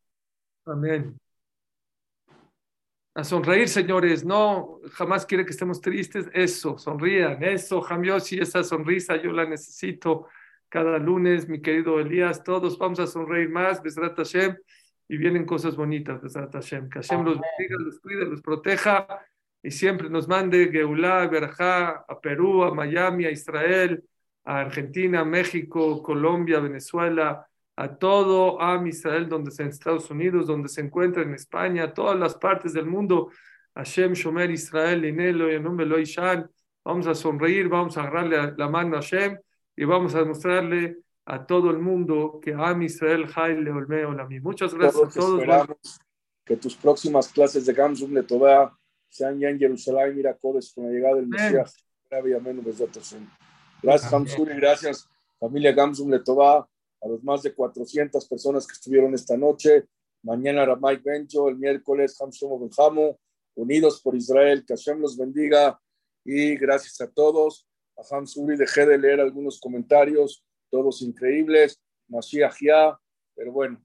[0.66, 1.20] Amén.
[3.16, 6.28] A sonreír, señores, no, jamás quiere que estemos tristes.
[6.34, 10.28] Eso, sonrían, eso, Jamiosi, esa sonrisa yo la necesito
[10.74, 14.58] cada lunes, mi querido Elías, todos vamos a sonreír más, Besrat Hashem,
[15.08, 16.90] y vienen cosas bonitas, Besrat Hashem.
[16.90, 19.06] Que Hashem los bendiga, los cuide, los proteja,
[19.62, 24.04] y siempre nos mande Geulá, Berajá, a Perú, a Miami, a Israel,
[24.46, 30.48] a Argentina, a México, Colombia, Venezuela, a todo Am Israel, donde se en Estados Unidos,
[30.48, 33.30] donde se encuentra en España, a todas las partes del mundo.
[33.76, 36.50] Hashem, Shomer, Israel, Inelo, Yanum, Ishan.
[36.84, 39.38] Vamos a sonreír, vamos a agarrarle la mano a Hashem
[39.76, 44.40] y vamos a mostrarle a todo el mundo que Am Israel, Jai, Leolme, Olami.
[44.40, 45.40] Muchas gracias Todos a todos.
[45.40, 46.00] esperamos
[46.46, 48.78] que tus próximas clases de Gamsum Letová
[49.10, 51.28] sean ya en Jerusalén, Miracodes, con la llegada del.
[51.28, 51.76] Mesías.
[53.82, 55.10] Gracias, Hamzuri, gracias,
[55.40, 56.68] familia Gamsum Letová,
[57.02, 59.86] a los más de 400 personas que estuvieron esta noche.
[60.22, 63.20] Mañana Ramay Bencho, el miércoles Hamshomo Benjamo,
[63.56, 65.80] unidos por Israel, que Hashem los bendiga
[66.24, 67.68] y gracias a todos.
[67.98, 71.80] A Hamzuri dejé de leer algunos comentarios, todos increíbles.
[72.08, 73.00] Mashiach ya,
[73.36, 73.84] pero bueno,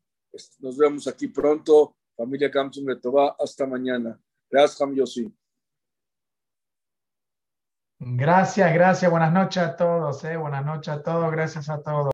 [0.59, 1.97] nos vemos aquí pronto.
[2.17, 4.19] Familia Gamsum Letová, hasta mañana.
[4.51, 5.33] Gracias, Ham Yossi.
[8.01, 9.11] Gracias, gracias.
[9.11, 10.25] Buenas noches a todos.
[10.25, 11.31] eh, Buenas noches a todos.
[11.33, 12.07] Gracias a todos.